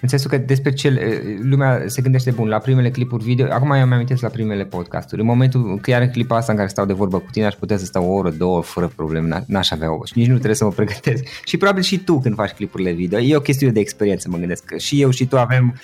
În 0.00 0.08
sensul 0.08 0.30
că 0.30 0.38
despre 0.38 0.72
ce 0.72 1.20
lumea 1.42 1.82
se 1.86 2.02
gândește 2.02 2.30
bun 2.30 2.48
la 2.48 2.58
primele 2.58 2.90
clipuri 2.90 3.24
video, 3.24 3.46
acum 3.50 3.70
eu 3.70 3.86
mi-amintesc 3.86 4.22
la 4.22 4.28
primele 4.28 4.64
podcasturi. 4.64 5.20
În 5.20 5.26
momentul 5.26 5.78
că 5.80 5.90
iar 5.90 6.02
în 6.02 6.10
clipa 6.10 6.36
asta 6.36 6.52
în 6.52 6.58
care 6.58 6.70
stau 6.70 6.84
de 6.84 6.92
vorbă 6.92 7.18
cu 7.18 7.30
tine, 7.30 7.46
aș 7.46 7.54
putea 7.54 7.76
să 7.76 7.84
stau 7.84 8.04
o 8.04 8.12
oră, 8.12 8.30
două, 8.30 8.62
fără 8.62 8.92
probleme, 8.96 9.44
n-aș 9.46 9.70
avea 9.70 9.92
o 9.92 10.04
și 10.04 10.12
nici 10.16 10.26
nu 10.26 10.34
trebuie 10.34 10.54
să 10.54 10.64
mă 10.64 10.70
pregătesc. 10.70 11.24
Și 11.44 11.56
probabil 11.56 11.82
și 11.82 11.98
tu 11.98 12.20
când 12.20 12.34
faci 12.34 12.50
clipurile 12.50 12.92
video, 12.92 13.18
e 13.18 13.36
o 13.36 13.40
chestiune 13.40 13.72
de 13.72 13.80
experiență, 13.80 14.28
mă 14.30 14.36
gândesc 14.36 14.64
că 14.64 14.76
și 14.76 15.00
eu 15.00 15.10
și 15.10 15.26
tu 15.26 15.38
avem 15.38 15.74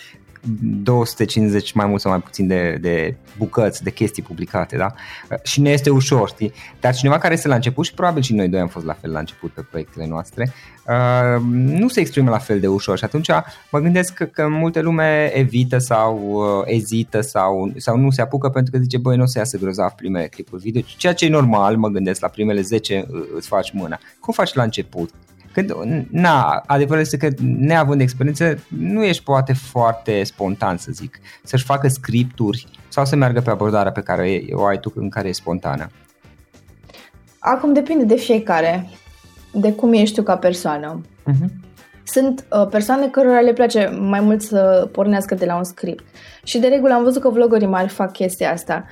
250 0.82 1.72
mai 1.72 1.86
mult 1.86 2.00
sau 2.00 2.10
mai 2.10 2.20
puțin 2.20 2.46
de, 2.46 2.78
de 2.80 3.16
bucăți, 3.38 3.82
de 3.82 3.90
chestii 3.90 4.22
publicate, 4.22 4.76
da? 4.76 4.94
Și 5.42 5.60
ne 5.60 5.70
este 5.70 5.90
ușor, 5.90 6.28
știi? 6.28 6.52
Dar 6.80 6.94
cineva 6.94 7.18
care 7.18 7.34
este 7.34 7.48
la 7.48 7.54
început 7.54 7.84
și 7.84 7.94
probabil 7.94 8.22
și 8.22 8.34
noi 8.34 8.48
doi 8.48 8.60
am 8.60 8.68
fost 8.68 8.84
la 8.84 8.92
fel 8.92 9.12
la 9.12 9.18
început 9.18 9.50
pe 9.50 9.60
proiectele 9.70 10.06
noastre, 10.06 10.52
uh, 10.86 11.42
nu 11.50 11.88
se 11.88 12.00
exprimă 12.00 12.30
la 12.30 12.38
fel 12.38 12.60
de 12.60 12.66
ușor 12.66 12.98
și 12.98 13.04
atunci 13.04 13.28
mă 13.70 13.78
gândesc 13.78 14.14
că, 14.14 14.24
că 14.24 14.48
multe 14.48 14.80
lume 14.80 15.30
evită 15.34 15.78
sau 15.78 16.18
uh, 16.18 16.62
ezită 16.64 17.20
sau, 17.20 17.72
sau 17.76 17.96
nu 17.96 18.10
se 18.10 18.20
apucă 18.20 18.48
pentru 18.48 18.72
că 18.72 18.78
zice, 18.78 18.98
băi, 18.98 19.16
nu 19.16 19.22
o 19.22 19.26
să 19.26 19.38
iasă 19.38 19.58
grozav 19.58 19.90
primele 19.90 20.26
clipuri 20.26 20.62
video, 20.62 20.82
ceea 20.96 21.14
ce 21.14 21.24
e 21.24 21.28
normal, 21.28 21.76
mă 21.76 21.88
gândesc, 21.88 22.20
la 22.20 22.28
primele 22.28 22.60
10 22.60 23.06
uh, 23.10 23.22
îți 23.36 23.48
faci 23.48 23.72
mâna. 23.72 23.98
Cum 24.20 24.32
faci 24.32 24.54
la 24.54 24.62
început? 24.62 25.10
Când, 25.54 25.74
na, 26.10 26.62
adevărul 26.66 27.00
este 27.00 27.16
că 27.16 27.28
neavând 27.58 28.00
experiență, 28.00 28.58
nu 28.68 29.04
ești 29.04 29.22
poate 29.22 29.52
foarte 29.52 30.22
spontan, 30.22 30.76
să 30.76 30.92
zic, 30.92 31.18
să-și 31.42 31.64
facă 31.64 31.88
scripturi 31.88 32.66
sau 32.88 33.04
să 33.04 33.16
meargă 33.16 33.40
pe 33.40 33.50
abordarea 33.50 33.92
pe 33.92 34.00
care 34.00 34.42
o 34.52 34.64
ai 34.64 34.78
tu 34.78 34.92
în 34.94 35.08
care 35.08 35.28
e 35.28 35.32
spontană. 35.32 35.90
Acum 37.38 37.72
depinde 37.72 38.04
de 38.04 38.16
fiecare, 38.16 38.88
de 39.52 39.72
cum 39.72 39.92
ești 39.92 40.14
tu 40.14 40.22
ca 40.22 40.36
persoană. 40.36 41.00
Uh-huh. 41.00 41.48
Sunt 42.04 42.44
uh, 42.50 42.66
persoane 42.66 43.08
cărora 43.08 43.40
le 43.40 43.52
place 43.52 43.98
mai 44.00 44.20
mult 44.20 44.42
să 44.42 44.88
pornească 44.92 45.34
de 45.34 45.44
la 45.44 45.56
un 45.56 45.64
script. 45.64 46.04
Și 46.44 46.58
de 46.58 46.66
regulă 46.66 46.94
am 46.94 47.02
văzut 47.02 47.22
că 47.22 47.28
vloggerii 47.28 47.66
mari 47.66 47.88
fac 47.88 48.12
chestia 48.12 48.52
asta. 48.52 48.84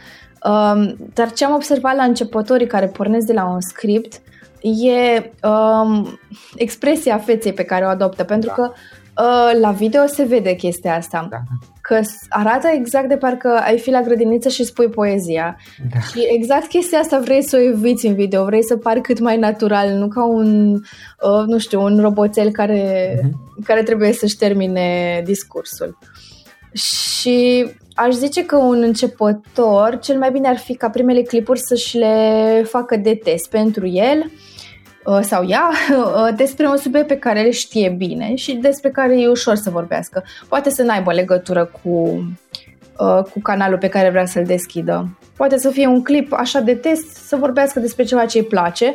Uh, 0.44 0.92
dar 1.14 1.32
ce 1.32 1.44
am 1.44 1.54
observat 1.54 1.96
la 1.96 2.02
începătorii 2.02 2.66
care 2.66 2.86
pornesc 2.86 3.26
de 3.26 3.32
la 3.32 3.44
un 3.44 3.60
script 3.60 4.20
e 4.62 5.30
um, 5.48 6.18
expresia 6.56 7.18
feței 7.18 7.52
pe 7.52 7.64
care 7.64 7.84
o 7.84 7.88
adoptă, 7.88 8.24
pentru 8.24 8.48
da. 8.48 8.54
că 8.54 8.72
uh, 8.72 9.60
la 9.60 9.70
video 9.70 10.06
se 10.06 10.24
vede 10.24 10.54
chestia 10.54 10.94
asta. 10.94 11.26
Da. 11.30 11.36
Că 11.80 12.00
arată 12.28 12.68
exact 12.68 13.08
de 13.08 13.16
parcă 13.16 13.60
ai 13.64 13.78
fi 13.78 13.90
la 13.90 14.00
grădiniță 14.00 14.48
și 14.48 14.64
spui 14.64 14.88
poezia. 14.88 15.56
Da. 15.92 16.00
Și 16.00 16.26
exact 16.36 16.66
chestia 16.66 16.98
asta 16.98 17.18
vrei 17.18 17.42
să 17.42 17.56
o 17.56 17.60
eviți 17.60 18.06
în 18.06 18.14
video, 18.14 18.44
vrei 18.44 18.64
să 18.64 18.76
pari 18.76 19.00
cât 19.00 19.18
mai 19.18 19.38
natural, 19.38 19.90
nu 19.90 20.08
ca 20.08 20.24
un, 20.24 20.72
uh, 20.74 21.46
nu 21.46 21.58
știu, 21.58 21.82
un 21.82 22.00
roboțel 22.00 22.50
care, 22.50 23.14
uh-huh. 23.14 23.64
care 23.64 23.82
trebuie 23.82 24.12
să-și 24.12 24.36
termine 24.36 25.20
discursul. 25.24 25.98
Și 26.72 27.66
aș 27.94 28.12
zice 28.14 28.44
că 28.44 28.56
un 28.56 28.82
începător, 28.82 29.98
cel 30.02 30.18
mai 30.18 30.30
bine 30.30 30.48
ar 30.48 30.58
fi 30.58 30.74
ca 30.74 30.90
primele 30.90 31.22
clipuri 31.22 31.60
să-și 31.60 31.96
le 31.96 32.62
facă 32.68 32.96
de 32.96 33.14
test 33.14 33.50
pentru 33.50 33.86
el, 33.86 34.30
Uh, 35.04 35.18
sau 35.22 35.44
ea 35.46 35.70
uh, 35.90 36.34
despre 36.36 36.66
un 36.66 36.76
subiect 36.76 37.06
pe 37.06 37.18
care 37.18 37.44
îl 37.44 37.50
știe 37.50 37.88
bine 37.88 38.34
și 38.34 38.52
despre 38.52 38.90
care 38.90 39.20
e 39.20 39.28
ușor 39.28 39.54
să 39.54 39.70
vorbească. 39.70 40.24
Poate 40.48 40.70
să 40.70 40.82
n-aibă 40.82 41.12
legătură 41.12 41.70
cu, 41.82 41.90
uh, 42.98 43.22
cu 43.32 43.40
canalul 43.42 43.78
pe 43.78 43.88
care 43.88 44.10
vrea 44.10 44.26
să-l 44.26 44.44
deschidă. 44.44 45.18
Poate 45.36 45.58
să 45.58 45.70
fie 45.70 45.86
un 45.86 46.02
clip 46.02 46.32
așa 46.32 46.60
de 46.60 46.74
test, 46.74 47.10
să 47.10 47.36
vorbească 47.36 47.80
despre 47.80 48.04
ceva 48.04 48.24
ce 48.24 48.38
îi 48.38 48.44
place, 48.44 48.94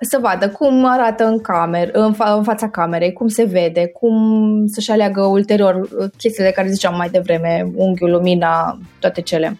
să 0.00 0.18
vadă 0.20 0.48
cum 0.48 0.84
arată 0.84 1.26
în, 1.26 1.40
camer, 1.40 1.88
în, 1.92 2.14
fa- 2.14 2.36
în 2.36 2.42
fața 2.42 2.68
camerei, 2.68 3.12
cum 3.12 3.28
se 3.28 3.44
vede, 3.44 3.86
cum 3.86 4.14
să-și 4.66 4.90
aleagă 4.90 5.20
ulterior 5.20 5.88
chestiile 6.16 6.48
de 6.48 6.54
care 6.54 6.70
ziceam 6.70 6.96
mai 6.96 7.08
devreme, 7.08 7.70
unghiul, 7.74 8.10
lumina, 8.10 8.78
toate 8.98 9.20
cele. 9.20 9.58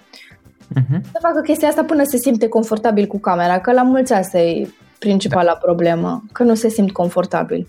Uh-huh. 0.70 1.00
Să 1.03 1.18
facă 1.20 1.40
chestia 1.44 1.68
asta 1.68 1.85
până 1.85 2.03
se 2.05 2.16
simte 2.16 2.48
confortabil 2.48 3.07
cu 3.07 3.18
camera, 3.18 3.59
că 3.59 3.72
la 3.72 3.83
mulți 3.83 4.12
asta 4.12 4.38
e 4.38 4.68
principala 5.00 5.44
da. 5.44 5.58
problemă, 5.62 6.24
că 6.32 6.42
nu 6.42 6.54
se 6.54 6.68
simt 6.68 6.92
confortabil. 6.92 7.66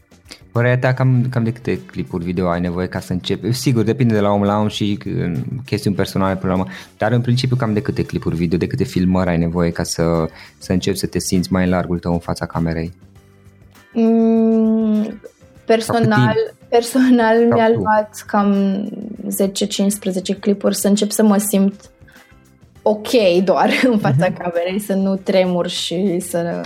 Părerea 0.51 0.77
ta 0.77 0.93
cam, 0.93 1.25
cam 1.29 1.43
de 1.43 1.51
câte 1.51 1.79
clipuri 1.85 2.23
video 2.23 2.49
ai 2.49 2.59
nevoie 2.59 2.87
ca 2.87 2.99
să 2.99 3.11
începi? 3.11 3.51
Sigur, 3.51 3.83
depinde 3.83 4.13
de 4.13 4.19
la 4.19 4.29
om 4.29 4.43
la 4.43 4.57
om 4.57 4.67
și 4.67 4.97
chestiuni 5.65 5.95
personale 5.95 6.35
pe 6.35 6.47
urmă, 6.47 6.65
dar 6.97 7.11
în 7.11 7.21
principiu 7.21 7.55
cam 7.55 7.73
de 7.73 7.81
câte 7.81 8.05
clipuri 8.05 8.35
video, 8.35 8.57
de 8.57 8.67
câte 8.67 8.83
filmări 8.83 9.29
ai 9.29 9.37
nevoie 9.37 9.71
ca 9.71 9.83
să, 9.83 10.03
să 10.57 10.71
începi 10.71 10.97
să 10.97 11.07
te 11.07 11.19
simți 11.19 11.51
mai 11.51 11.63
în 11.63 11.69
largul 11.69 11.99
tău 11.99 12.13
în 12.13 12.19
fața 12.19 12.45
camerei? 12.45 12.93
Mm, 13.93 15.19
personal, 15.65 16.35
personal 16.69 17.37
mi-a 17.53 17.69
luat 17.69 18.23
cam 18.27 18.53
10-15 20.35 20.39
clipuri 20.39 20.75
să 20.75 20.87
încep 20.87 21.11
să 21.11 21.23
mă 21.23 21.37
simt 21.37 21.91
ok 22.81 23.09
doar 23.43 23.69
în 23.91 23.97
fața 23.97 24.27
uh-huh. 24.27 24.37
camerei, 24.37 24.79
să 24.79 24.93
nu 24.93 25.15
tremur 25.15 25.67
și 25.67 26.19
să 26.19 26.61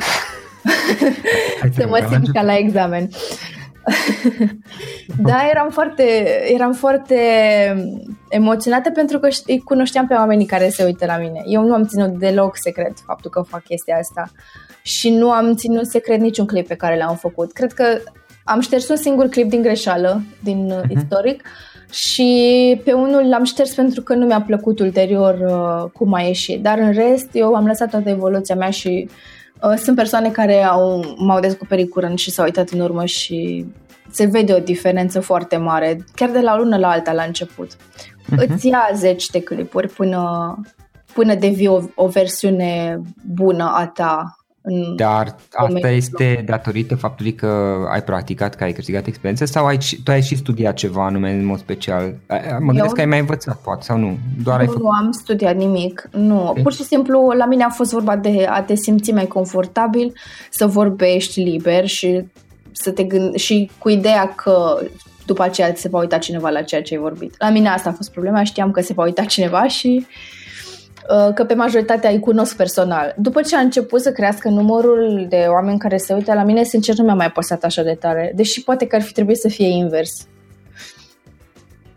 să 1.76 1.88
mă 1.88 2.08
simt 2.10 2.32
ca 2.32 2.42
la 2.42 2.58
examen. 2.58 3.10
da, 5.28 5.48
eram 5.50 5.70
foarte, 5.70 6.04
eram 6.54 6.74
foarte 6.74 7.16
emoționată 8.30 8.90
pentru 8.90 9.20
că 9.20 9.28
îi 9.46 9.60
cunoșteam 9.60 10.08
pe 10.08 10.14
oamenii 10.14 10.46
care 10.46 10.70
se 10.70 10.84
uită 10.84 11.06
la 11.06 11.18
mine. 11.18 11.44
Eu 11.46 11.64
nu 11.64 11.74
am 11.74 11.86
ținut 11.86 12.20
deloc 12.20 12.58
secret 12.58 12.94
faptul 13.06 13.32
că 13.32 13.42
fac 13.42 13.64
chestia 13.64 13.98
asta 13.98 14.32
și 14.82 15.10
nu 15.10 15.32
am 15.32 15.56
ținut 15.56 15.88
secret 15.88 16.20
niciun 16.20 16.46
clip 16.46 16.68
pe 16.68 16.76
care 16.76 16.98
l-am 16.98 17.16
făcut. 17.16 17.54
Cred 17.54 17.74
că 17.74 17.86
am 18.44 18.60
șters 18.60 18.90
un 18.90 18.96
singur 18.96 19.28
clip 19.28 19.50
din 19.50 19.62
greșeală, 19.62 20.22
din 20.44 20.74
uh-huh. 20.74 20.96
istoric, 20.96 21.44
și 21.92 22.82
pe 22.84 22.94
unul 22.94 23.30
l-am 23.30 23.44
șters 23.44 23.74
pentru 23.74 24.02
că 24.02 24.14
nu 24.14 24.26
mi-a 24.26 24.42
plăcut 24.42 24.80
ulterior 24.80 25.34
uh, 25.34 25.92
cum 25.92 26.14
a 26.14 26.22
ieșit. 26.22 26.62
Dar 26.62 26.78
în 26.78 26.92
rest, 26.92 27.30
eu 27.32 27.54
am 27.54 27.66
lăsat 27.66 27.90
toată 27.90 28.10
evoluția 28.10 28.56
mea 28.56 28.70
și 28.70 29.10
Uh, 29.10 29.35
sunt 29.78 29.96
persoane 29.96 30.30
care 30.30 30.64
au, 30.64 31.16
m-au 31.18 31.40
descoperit 31.40 31.90
curând 31.90 32.18
și 32.18 32.32
s-au 32.32 32.46
uitat 32.46 32.70
în 32.70 32.80
urmă 32.80 33.06
și 33.06 33.66
se 34.12 34.26
vede 34.26 34.54
o 34.54 34.60
diferență 34.60 35.20
foarte 35.20 35.58
mare, 35.58 36.06
chiar 36.16 36.30
de 36.30 36.40
la 36.40 36.54
o 36.54 36.58
lună 36.58 36.78
la 36.78 36.90
alta 36.90 37.14
la 37.14 37.24
început. 37.24 37.74
Uh-huh. 37.74 38.48
Îți 38.48 38.68
ia 38.68 38.90
zeci 38.94 39.28
de 39.28 39.40
clipuri 39.40 39.88
până, 39.88 40.56
până 41.14 41.36
devii 41.36 41.68
o, 41.68 41.82
o 41.96 42.08
versiune 42.08 43.02
bună 43.34 43.72
a 43.76 43.88
ta 43.88 44.36
în 44.66 44.96
Dar 44.96 45.36
asta 45.52 45.90
este 45.90 46.44
datorită 46.46 46.96
faptului 46.96 47.34
că 47.34 47.76
ai 47.92 48.04
practicat, 48.04 48.56
că 48.56 48.64
ai 48.64 48.74
câștigat 48.74 49.08
experiență 49.08 49.46
sau 49.46 49.66
ai, 49.66 49.78
tu 50.04 50.12
ai 50.12 50.22
și 50.22 50.36
studiat 50.36 50.74
ceva 50.74 51.06
anume 51.06 51.32
în 51.32 51.46
mod 51.46 51.60
special? 51.60 52.16
Mă 52.60 52.66
gândesc 52.66 52.86
Eu, 52.86 52.94
că 52.94 53.00
ai 53.00 53.06
mai 53.06 53.20
învățat, 53.20 53.58
poate, 53.58 53.84
sau 53.84 53.98
nu? 53.98 54.18
Doar 54.44 54.56
nu, 54.56 54.62
ai 54.62 54.68
făcut... 54.68 54.82
nu 54.82 54.90
am 54.90 55.12
studiat 55.12 55.56
nimic, 55.56 56.10
nu. 56.12 56.48
Okay. 56.48 56.64
Pur 56.64 56.74
și 56.74 56.84
simplu 56.84 57.34
la 57.38 57.46
mine 57.46 57.64
a 57.64 57.70
fost 57.70 57.92
vorba 57.92 58.16
de 58.16 58.46
a 58.50 58.62
te 58.62 58.76
simți 58.76 59.12
mai 59.12 59.28
confortabil, 59.28 60.14
să 60.50 60.68
vorbești 60.68 61.42
liber 61.42 61.88
și 61.88 62.26
să 62.72 62.92
te 62.92 63.04
gând- 63.04 63.36
și 63.36 63.72
cu 63.78 63.90
ideea 63.90 64.34
că 64.36 64.80
după 65.26 65.44
aceea 65.44 65.72
se 65.76 65.90
va 65.90 66.00
uita 66.00 66.18
cineva 66.18 66.50
la 66.50 66.62
ceea 66.62 66.82
ce 66.82 66.94
ai 66.94 67.00
vorbit. 67.00 67.36
La 67.38 67.50
mine 67.50 67.70
asta 67.70 67.90
a 67.90 67.94
fost 67.94 68.12
problema, 68.12 68.44
știam 68.44 68.72
că 68.72 68.82
se 68.82 68.94
va 68.94 69.04
uita 69.04 69.24
cineva 69.24 69.68
și 69.68 70.06
Uh, 70.06 70.45
că 71.34 71.44
pe 71.44 71.54
majoritatea 71.54 72.10
îi 72.10 72.20
cunosc 72.20 72.56
personal. 72.56 73.14
După 73.18 73.42
ce 73.42 73.56
a 73.56 73.60
început 73.60 74.02
să 74.02 74.12
crească 74.12 74.50
numărul 74.50 75.26
de 75.30 75.46
oameni 75.50 75.80
care 75.80 75.98
se 75.98 76.14
uită 76.14 76.34
la 76.34 76.44
mine, 76.44 76.64
sincer 76.64 76.96
nu 76.96 77.04
mi-a 77.04 77.14
mai 77.14 77.32
păsat 77.32 77.64
așa 77.64 77.84
de 77.84 77.98
tare, 78.00 78.32
deși 78.36 78.64
poate 78.64 78.88
că 78.88 78.96
ar 78.96 79.02
fi 79.02 79.14
trebuit 79.14 79.38
să 79.38 79.48
fie 79.48 79.68
invers. 79.68 80.28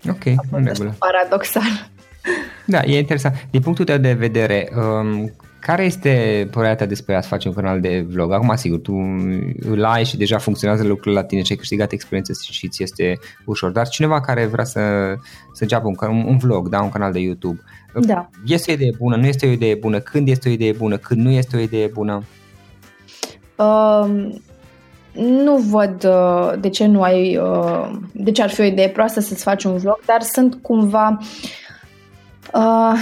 Ok, 0.08 0.24
în 0.52 0.64
regulă. 0.64 0.94
Paradoxal. 0.98 1.90
Da, 2.64 2.80
e 2.82 2.98
interesant. 2.98 3.34
Din 3.50 3.60
punctul 3.60 3.84
tău 3.84 3.96
de 3.96 4.12
vedere, 4.12 4.68
um, 4.76 5.32
Care 5.60 5.84
este 5.84 6.48
părerea 6.50 6.76
ta 6.76 6.86
despre 6.86 7.14
a 7.14 7.20
face 7.20 7.48
un 7.48 7.54
canal 7.54 7.80
de 7.80 8.06
vlog? 8.08 8.32
Acum, 8.32 8.52
sigur, 8.56 8.78
tu 8.78 8.92
îl 9.60 9.84
ai 9.84 10.04
și 10.04 10.16
deja 10.16 10.38
funcționează 10.38 10.84
lucrurile 10.84 11.20
la 11.20 11.26
tine 11.26 11.42
și 11.42 11.52
ai 11.52 11.58
câștigat 11.58 11.92
experiență 11.92 12.32
și 12.50 12.68
ți 12.68 12.82
este 12.82 13.18
ușor, 13.44 13.70
dar 13.70 13.88
cineva 13.88 14.20
care 14.20 14.46
vrea 14.46 14.64
să, 14.64 14.80
să 15.52 15.62
înceapă 15.62 15.86
un, 15.86 16.24
un 16.26 16.36
vlog, 16.36 16.68
da, 16.68 16.82
un 16.82 16.88
canal 16.88 17.12
de 17.12 17.18
YouTube, 17.18 17.60
da. 17.94 18.28
este 18.46 18.70
o 18.70 18.74
idee 18.74 18.90
bună, 18.98 19.16
nu 19.16 19.26
este 19.26 19.46
o 19.46 19.50
idee 19.50 19.74
bună, 19.74 20.00
când 20.00 20.28
este 20.28 20.48
o 20.48 20.52
idee 20.52 20.72
bună, 20.72 20.96
când 20.96 21.20
nu 21.20 21.30
este 21.30 21.56
o 21.56 21.60
idee 21.60 21.86
bună? 21.86 22.22
Uh, 23.56 24.30
nu 25.12 25.56
văd 25.56 26.04
uh, 26.04 26.52
de 26.60 26.68
ce 26.68 26.86
nu 26.86 27.02
ai, 27.02 27.36
uh, 27.36 27.90
de 28.12 28.30
ce 28.30 28.42
ar 28.42 28.50
fi 28.50 28.60
o 28.60 28.64
idee 28.64 28.88
proastă 28.88 29.20
să-ți 29.20 29.42
faci 29.42 29.64
un 29.64 29.76
vlog, 29.76 29.98
dar 30.06 30.22
sunt 30.22 30.58
cumva 30.62 31.18
uh, 32.54 32.98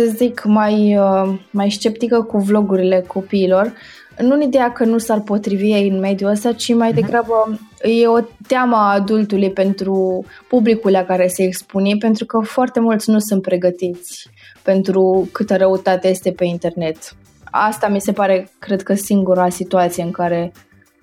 să 0.00 0.12
zic, 0.16 0.44
mai, 0.44 0.96
uh, 0.96 1.38
mai 1.50 1.70
sceptică 1.70 2.22
cu 2.22 2.38
vlogurile 2.38 3.04
copiilor. 3.06 3.72
Nu 4.20 4.34
în 4.34 4.40
ideea 4.40 4.72
că 4.72 4.84
nu 4.84 4.98
s-ar 4.98 5.20
potrivi 5.20 5.72
ei 5.72 5.88
în 5.88 5.98
mediul 5.98 6.30
ăsta, 6.30 6.52
ci 6.52 6.74
mai 6.74 6.88
mhm. 6.88 7.00
degrabă 7.00 7.58
e 7.82 8.06
o 8.06 8.20
teamă 8.46 8.76
a 8.76 8.92
adultului 8.92 9.50
pentru 9.50 10.24
publicul 10.48 10.90
la 10.90 11.04
care 11.04 11.26
se 11.26 11.42
expune, 11.42 11.96
pentru 11.98 12.24
că 12.24 12.38
foarte 12.38 12.80
mulți 12.80 13.10
nu 13.10 13.18
sunt 13.18 13.42
pregătiți 13.42 14.28
pentru 14.62 15.28
câtă 15.32 15.56
răutate 15.56 16.08
este 16.08 16.30
pe 16.30 16.44
internet. 16.44 17.16
Asta 17.50 17.88
mi 17.88 18.00
se 18.00 18.12
pare, 18.12 18.50
cred 18.58 18.82
că, 18.82 18.94
singura 18.94 19.48
situație 19.48 20.02
în 20.02 20.10
care 20.10 20.52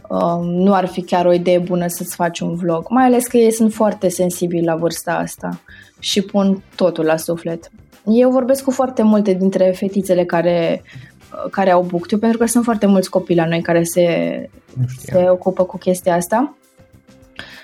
uh, 0.10 0.39
nu 0.41 0.73
ar 0.73 0.86
fi 0.86 1.01
chiar 1.01 1.25
o 1.25 1.33
idee 1.33 1.60
bună 1.60 1.88
să-ți 1.88 2.15
faci 2.15 2.39
un 2.39 2.55
vlog. 2.55 2.86
Mai 2.89 3.05
ales 3.05 3.27
că 3.27 3.38
ei 3.38 3.51
sunt 3.51 3.73
foarte 3.73 4.10
sensibili 4.10 4.65
la 4.65 4.75
vârsta 4.75 5.13
asta 5.13 5.62
și 5.99 6.21
pun 6.21 6.63
totul 6.75 7.05
la 7.05 7.17
suflet. 7.17 7.71
Eu 8.07 8.29
vorbesc 8.29 8.63
cu 8.63 8.71
foarte 8.71 9.03
multe 9.03 9.33
dintre 9.33 9.71
fetițele 9.75 10.25
care, 10.25 10.81
care 11.51 11.71
au 11.71 11.81
buctiu, 11.81 12.17
pentru 12.17 12.37
că 12.37 12.45
sunt 12.45 12.63
foarte 12.63 12.85
mulți 12.85 13.09
copii 13.09 13.35
la 13.35 13.47
noi 13.47 13.61
care 13.61 13.83
se, 13.83 14.05
se 14.97 15.29
ocupă 15.29 15.63
cu 15.63 15.77
chestia 15.77 16.15
asta. 16.15 16.55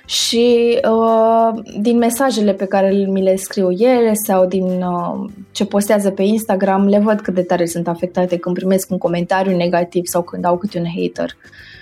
Și 0.05 0.79
uh, 0.89 1.61
din 1.79 1.97
mesajele 1.97 2.53
pe 2.53 2.65
care 2.65 2.89
mi 2.89 3.21
le 3.21 3.35
scriu 3.35 3.71
ele 3.71 4.13
sau 4.13 4.45
din 4.45 4.63
uh, 4.63 5.29
ce 5.51 5.65
postează 5.65 6.09
pe 6.09 6.23
Instagram, 6.23 6.87
le 6.87 6.99
văd 6.99 7.21
cât 7.21 7.33
de 7.33 7.41
tare 7.41 7.65
sunt 7.65 7.87
afectate 7.87 8.37
când 8.37 8.55
primesc 8.55 8.91
un 8.91 8.97
comentariu 8.97 9.55
negativ 9.55 10.05
sau 10.05 10.21
când 10.21 10.45
au 10.45 10.57
câte 10.57 10.79
un 10.79 10.85
hater. 10.95 11.29
Uh, 11.29 11.72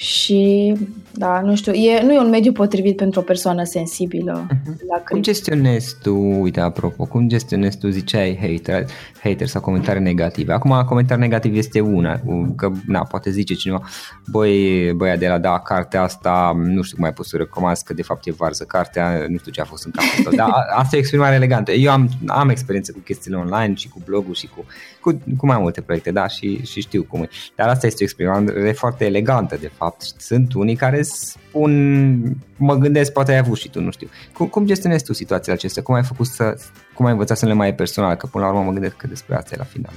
și, 0.00 0.72
da, 1.12 1.40
nu 1.40 1.54
știu, 1.54 1.72
e, 1.72 2.02
nu 2.02 2.12
e 2.12 2.18
un 2.18 2.28
mediu 2.28 2.52
potrivit 2.52 2.96
pentru 2.96 3.20
o 3.20 3.22
persoană 3.22 3.64
sensibilă 3.64 4.46
uh-huh. 4.46 4.76
la 4.88 5.02
Cum 5.08 5.22
gestionezi 5.22 5.96
tu, 6.02 6.16
uite, 6.16 6.60
apropo, 6.60 7.04
cum 7.04 7.28
gestionezi 7.28 7.78
tu, 7.78 7.88
ziceai 7.88 8.38
hater, 8.40 8.86
hater 9.22 9.46
sau 9.46 9.60
comentarii 9.60 10.02
negative? 10.02 10.52
Acum, 10.52 10.84
comentarii 10.86 11.22
negative 11.22 11.56
este 11.56 11.80
una, 11.80 12.20
că, 12.56 12.70
na, 12.86 13.02
poate 13.04 13.30
zice 13.30 13.54
cineva, 13.54 13.82
băi, 14.26 14.92
băia 14.92 15.16
de 15.16 15.28
la, 15.28 15.38
da, 15.38 15.58
cartea 15.58 16.02
asta, 16.02 16.52
nu 16.56 16.82
știu 16.82 16.96
cum 16.96 17.04
ai 17.04 17.12
pus 17.12 17.28
să 17.28 17.36
recomanzi, 17.36 17.84
că 17.84 17.94
de 17.94 18.02
fapt 18.02 18.26
e 18.26 18.32
varză 18.32 18.64
cartea, 18.64 19.24
nu 19.28 19.36
știu 19.36 19.52
ce 19.52 19.60
a 19.60 19.64
fost 19.64 19.84
în 19.84 19.90
capul 19.90 20.24
tău, 20.24 20.32
dar 20.46 20.50
asta 20.74 20.88
e 20.92 20.96
o 20.96 21.00
exprimare 21.00 21.34
elegantă. 21.34 21.72
Eu 21.72 21.90
am, 21.90 22.08
am 22.26 22.48
experiență 22.48 22.92
cu 22.92 22.98
chestiile 22.98 23.36
online 23.36 23.74
și 23.74 23.88
cu 23.88 24.02
blogul 24.04 24.34
și 24.34 24.46
cu, 24.46 24.64
cu, 25.00 25.22
cu 25.36 25.46
mai 25.46 25.58
multe 25.58 25.80
proiecte, 25.80 26.10
da, 26.10 26.26
și, 26.26 26.64
și 26.64 26.80
știu 26.80 27.02
cum 27.02 27.22
e. 27.22 27.28
Dar 27.56 27.68
asta 27.68 27.86
este 27.86 27.98
o 28.00 28.04
exprimare 28.04 28.72
foarte 28.72 29.04
elegantă, 29.04 29.56
de 29.60 29.70
fapt 29.76 29.88
fapt. 29.90 30.20
Sunt 30.20 30.54
unii 30.54 30.76
care 30.76 31.02
spun, 31.02 32.36
mă 32.56 32.74
gândesc, 32.74 33.12
poate 33.12 33.32
ai 33.32 33.38
avut 33.38 33.56
și 33.56 33.70
tu, 33.70 33.80
nu 33.80 33.90
știu. 33.90 34.08
Cum, 34.32 34.46
cum 34.46 34.66
gestionezi 34.66 35.04
tu 35.04 35.12
situațiile 35.12 35.54
acestea? 35.54 35.82
Cum 35.82 35.94
ai 35.94 36.02
făcut 36.02 36.26
să, 36.26 36.56
cum 36.94 37.06
ai 37.06 37.12
învățat 37.12 37.36
să 37.36 37.46
le 37.46 37.52
mai 37.52 37.74
personal? 37.74 38.14
Că 38.14 38.26
până 38.26 38.44
la 38.44 38.50
urmă 38.50 38.64
mă 38.64 38.72
gândesc 38.72 38.96
că 38.96 39.06
despre 39.06 39.36
asta 39.36 39.50
e 39.54 39.58
la 39.58 39.64
final. 39.64 39.92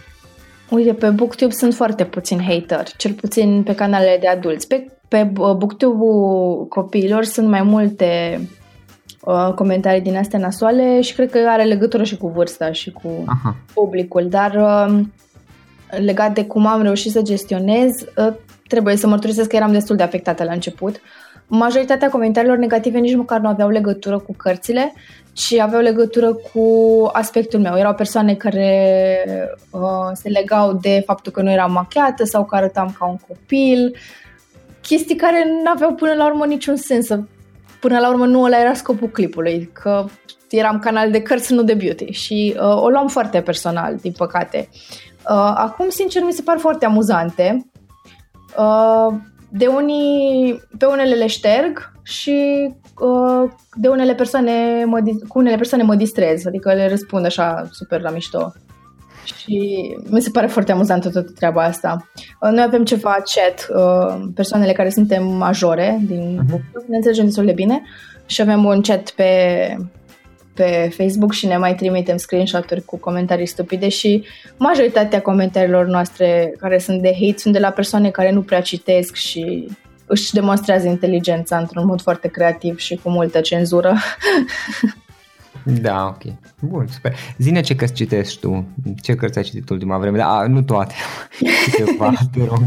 Uite, 0.70 0.94
pe 0.94 1.10
BookTube 1.10 1.52
sunt 1.52 1.74
foarte 1.74 2.06
puțini 2.06 2.44
hater, 2.44 2.88
cel 2.98 3.14
puțin 3.14 3.64
pe 3.64 3.76
canalele 3.76 4.18
de 4.22 4.28
adulți. 4.28 4.68
Pe, 4.68 4.92
pe 5.08 5.24
BookTube-ul 5.34 6.66
copiilor 6.68 7.24
sunt 7.24 7.48
mai 7.48 7.62
multe 7.62 8.42
uh, 9.22 9.54
comentarii 9.56 10.02
din 10.02 10.18
astea 10.18 10.40
nasoale 10.40 11.02
și 11.02 11.14
cred 11.14 11.32
că 11.32 11.38
are 11.48 11.64
legătură 11.64 12.04
și 12.04 12.18
cu 12.18 12.28
vârsta 12.28 12.72
și 12.72 12.92
cu 12.92 13.10
Aha. 13.26 13.56
publicul, 13.74 14.28
dar 14.30 14.56
uh, 14.56 15.00
legat 15.98 16.34
de 16.34 16.46
cum 16.46 16.66
am 16.66 16.82
reușit 16.82 17.12
să 17.12 17.22
gestionez, 17.22 17.92
uh, 18.18 18.34
trebuie 18.68 18.96
să 18.96 19.08
mărturisesc 19.08 19.50
că 19.50 19.56
eram 19.56 19.72
destul 19.72 19.96
de 19.96 20.04
afectată 20.04 20.44
la 20.44 20.52
început. 20.52 21.02
Majoritatea 21.48 22.10
comentariilor 22.10 22.58
negative 22.58 23.00
nici 23.00 23.16
măcar 23.16 23.40
nu 23.40 23.48
aveau 23.48 23.70
legătură 23.70 24.20
cu 24.20 24.34
cărțile, 24.38 24.94
ci 25.34 25.54
aveau 25.54 25.82
legătură 25.82 26.34
cu 26.34 26.66
aspectul 27.12 27.60
meu. 27.60 27.78
Erau 27.78 27.94
persoane 27.94 28.36
care 28.36 29.26
uh, 29.70 29.82
se 30.14 30.30
legau 30.30 30.74
de 30.74 31.04
faptul 31.06 31.32
că 31.32 31.42
nu 31.42 31.52
eram 31.52 31.72
machiată 31.72 32.24
sau 32.24 32.46
că 32.46 32.56
arătam 32.56 32.96
ca 33.00 33.06
un 33.06 33.18
copil, 33.28 33.96
chestii 34.82 35.16
care 35.16 35.46
nu 35.64 35.72
aveau 35.72 35.94
până 35.94 36.14
la 36.14 36.26
urmă 36.26 36.46
niciun 36.46 36.76
sens. 36.76 37.08
Până 37.80 38.00
la 38.00 38.10
urmă 38.10 38.26
nu 38.26 38.42
ăla 38.42 38.60
era 38.60 38.74
scopul 38.74 39.08
clipului, 39.10 39.70
că 39.74 40.06
eram 40.58 40.80
canal 40.80 41.12
de 41.12 41.22
cărți, 41.22 41.54
nu 41.54 41.64
de 41.64 41.74
beauty 41.74 42.06
și 42.06 42.56
uh, 42.58 42.82
o 42.82 42.90
luam 42.90 43.08
foarte 43.08 43.42
personal, 43.42 43.96
din 44.02 44.12
păcate. 44.18 44.70
Uh, 45.30 45.54
acum, 45.56 45.90
sincer, 45.90 46.24
mi 46.24 46.34
se 46.34 46.42
par 46.42 46.58
foarte 46.58 46.86
amuzante 46.86 47.66
Uh, 48.58 49.16
de 49.50 49.68
unii, 49.68 50.62
pe 50.78 50.86
unele 50.86 51.14
le 51.14 51.28
șterg 51.28 51.92
și 52.04 52.70
uh, 53.00 53.52
de 53.76 53.88
unele 53.88 54.14
persoane 54.14 54.84
mă, 54.86 55.00
cu 55.28 55.40
unele 55.40 55.56
persoane 55.56 55.84
mă 55.84 55.96
distrez, 55.96 56.46
adică 56.46 56.74
le 56.74 56.88
răspund 56.88 57.26
așa 57.26 57.68
super 57.72 58.02
la 58.02 58.10
mișto. 58.10 58.54
Și 59.24 59.82
mi 60.10 60.22
se 60.22 60.30
pare 60.30 60.48
foarte 60.48 60.72
amuzantă 60.72 61.10
toată 61.10 61.32
treaba 61.32 61.64
asta. 61.64 62.10
Uh, 62.42 62.50
noi 62.50 62.64
avem 62.64 62.84
ceva 62.84 63.16
chat, 63.34 63.68
persoanele 64.34 64.72
care 64.72 64.90
suntem 64.90 65.28
majore 65.28 66.00
din 66.02 66.40
uh-huh. 66.44 66.88
ne 66.88 66.96
înțelegem 66.96 67.26
destul 67.26 67.46
de 67.46 67.52
bine 67.52 67.82
și 68.26 68.42
avem 68.42 68.66
un 68.66 68.82
chat 68.82 69.10
pe 69.10 69.30
pe 70.54 70.94
Facebook 70.98 71.32
și 71.32 71.46
ne 71.46 71.58
mai 71.58 71.76
trimitem 71.76 72.18
screenshot-uri 72.18 72.86
cu 72.86 72.98
comentarii 72.98 73.46
stupide 73.46 73.90
și 73.90 74.24
majoritatea 74.58 75.22
comentariilor 75.22 75.86
noastre 75.86 76.54
care 76.58 76.78
sunt 76.78 77.02
de 77.02 77.14
hate 77.20 77.38
sunt 77.38 77.54
de 77.54 77.60
la 77.60 77.70
persoane 77.70 78.10
care 78.10 78.32
nu 78.32 78.42
prea 78.42 78.62
citesc 78.62 79.16
și 79.16 79.68
își 80.06 80.34
demonstrează 80.34 80.88
inteligența 80.88 81.58
într-un 81.58 81.86
mod 81.86 82.02
foarte 82.02 82.28
creativ 82.28 82.78
și 82.78 83.00
cu 83.04 83.10
multă 83.10 83.42
cenzură. 83.42 83.96
Da, 85.64 86.06
ok. 86.06 86.34
Bun, 86.60 86.88
super. 86.88 87.16
Zine 87.38 87.62
ce 87.62 87.76
cărți 87.76 87.94
citești 87.94 88.40
tu? 88.40 88.68
Ce 89.02 89.16
cărți 89.16 89.38
ai 89.38 89.44
citit 89.44 89.70
ultima 89.70 89.98
vreme? 89.98 90.18
Da, 90.18 90.48
nu 90.48 90.62
toate. 90.62 90.94
Câteva, 91.66 92.14
te 92.32 92.40
rog. 92.46 92.64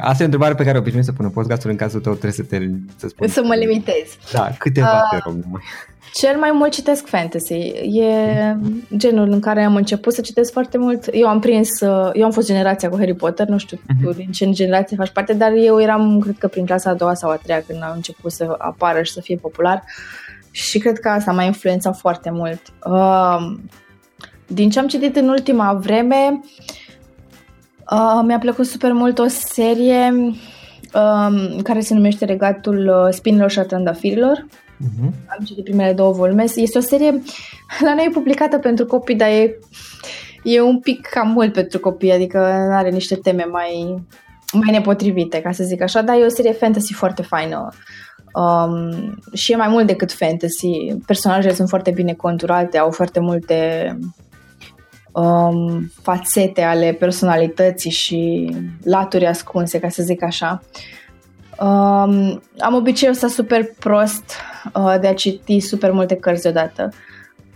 Asta 0.00 0.16
e 0.18 0.20
o 0.20 0.24
întrebare 0.24 0.54
pe 0.54 0.64
care 0.64 0.78
obișnuiesc 0.78 1.08
să 1.08 1.14
pună 1.14 1.28
podcastul 1.28 1.70
în 1.70 1.76
cazul 1.76 2.00
tău 2.00 2.12
trebuie 2.12 2.32
să 2.32 2.42
te 2.42 2.70
să 2.96 3.08
spun. 3.08 3.28
Să 3.28 3.42
mă 3.44 3.54
limitez. 3.54 4.18
Da, 4.32 4.50
câteva, 4.58 5.02
uh, 5.02 5.08
te 5.10 5.18
rog. 5.24 5.60
Numai. 6.06 6.32
Cel 6.32 6.40
mai 6.40 6.50
mult 6.52 6.72
citesc 6.72 7.06
fantasy. 7.06 7.54
E 7.82 8.56
genul 8.96 9.30
în 9.30 9.40
care 9.40 9.64
am 9.64 9.76
început 9.76 10.12
să 10.12 10.20
citesc 10.20 10.52
foarte 10.52 10.78
mult. 10.78 11.08
Eu 11.12 11.28
am 11.28 11.40
prins, 11.40 11.80
uh, 11.80 12.10
eu 12.12 12.24
am 12.24 12.30
fost 12.30 12.46
generația 12.46 12.88
cu 12.88 12.96
Harry 12.96 13.14
Potter, 13.14 13.46
nu 13.46 13.58
știu 13.58 13.76
uh-huh. 13.76 14.04
tu 14.04 14.12
din 14.12 14.30
ce 14.30 14.50
generație 14.50 14.96
faci 14.96 15.10
parte, 15.10 15.32
dar 15.32 15.52
eu 15.52 15.80
eram, 15.80 16.20
cred 16.20 16.38
că 16.38 16.48
prin 16.48 16.66
clasa 16.66 16.90
a 16.90 16.94
doua 16.94 17.14
sau 17.14 17.30
a 17.30 17.36
treia 17.36 17.62
când 17.66 17.82
a 17.82 17.92
început 17.94 18.32
să 18.32 18.54
apară 18.58 19.02
și 19.02 19.12
să 19.12 19.20
fie 19.20 19.36
popular. 19.36 19.82
Și 20.50 20.78
cred 20.78 20.98
că 20.98 21.08
asta 21.08 21.32
m-a 21.32 21.42
influențat 21.42 21.96
foarte 21.96 22.30
mult. 22.30 22.60
Uh, 22.86 23.56
din 24.46 24.70
ce 24.70 24.78
am 24.78 24.86
citit 24.86 25.16
în 25.16 25.28
ultima 25.28 25.72
vreme, 25.72 26.40
uh, 27.90 28.20
mi-a 28.24 28.38
plăcut 28.38 28.66
super 28.66 28.92
mult 28.92 29.18
o 29.18 29.26
serie 29.26 30.14
uh, 30.94 31.56
care 31.62 31.80
se 31.80 31.94
numește 31.94 32.24
Regatul 32.24 32.88
uh, 32.88 33.12
Spinilor 33.12 33.50
și 33.50 33.58
a 33.58 33.64
Trandafirilor 33.64 34.46
Uh-huh. 34.84 35.10
Am 35.26 35.44
citit 35.44 35.64
primele 35.64 35.92
două 35.92 36.12
volume. 36.12 36.44
Este 36.54 36.78
o 36.78 36.80
serie, 36.80 37.10
la 37.86 37.94
noi 37.94 38.04
e 38.08 38.12
publicată 38.12 38.58
pentru 38.58 38.86
copii, 38.86 39.16
dar 39.16 39.28
e, 39.28 39.58
e 40.42 40.60
un 40.60 40.80
pic 40.80 41.06
cam 41.06 41.30
mult 41.30 41.52
pentru 41.52 41.80
copii, 41.80 42.12
adică 42.12 42.38
are 42.70 42.90
niște 42.90 43.14
teme 43.14 43.44
mai, 43.44 44.04
mai 44.52 44.70
nepotrivite, 44.70 45.40
ca 45.40 45.52
să 45.52 45.64
zic 45.64 45.82
așa, 45.82 46.02
dar 46.02 46.16
e 46.16 46.24
o 46.24 46.28
serie 46.28 46.52
fantasy 46.52 46.92
foarte 46.92 47.22
faină. 47.22 47.68
Um, 48.34 49.18
și 49.34 49.52
e 49.52 49.56
mai 49.56 49.68
mult 49.68 49.86
decât 49.86 50.12
fantasy. 50.12 50.94
Personajele 51.06 51.54
sunt 51.54 51.68
foarte 51.68 51.90
bine 51.90 52.12
conturate, 52.12 52.78
au 52.78 52.90
foarte 52.90 53.20
multe 53.20 53.88
um, 55.12 55.92
fațete 56.02 56.62
ale 56.62 56.96
personalității 56.98 57.90
și 57.90 58.50
laturi 58.82 59.26
ascunse, 59.26 59.78
ca 59.78 59.88
să 59.88 60.02
zic 60.02 60.22
așa. 60.22 60.62
Um, 61.60 62.42
am 62.58 62.74
obiceiul 62.74 63.14
ăsta 63.14 63.28
super 63.28 63.68
prost 63.78 64.34
uh, 64.74 64.96
de 65.00 65.06
a 65.06 65.14
citi 65.14 65.60
super 65.60 65.90
multe 65.90 66.16
cărți 66.16 66.42
deodată. 66.42 66.88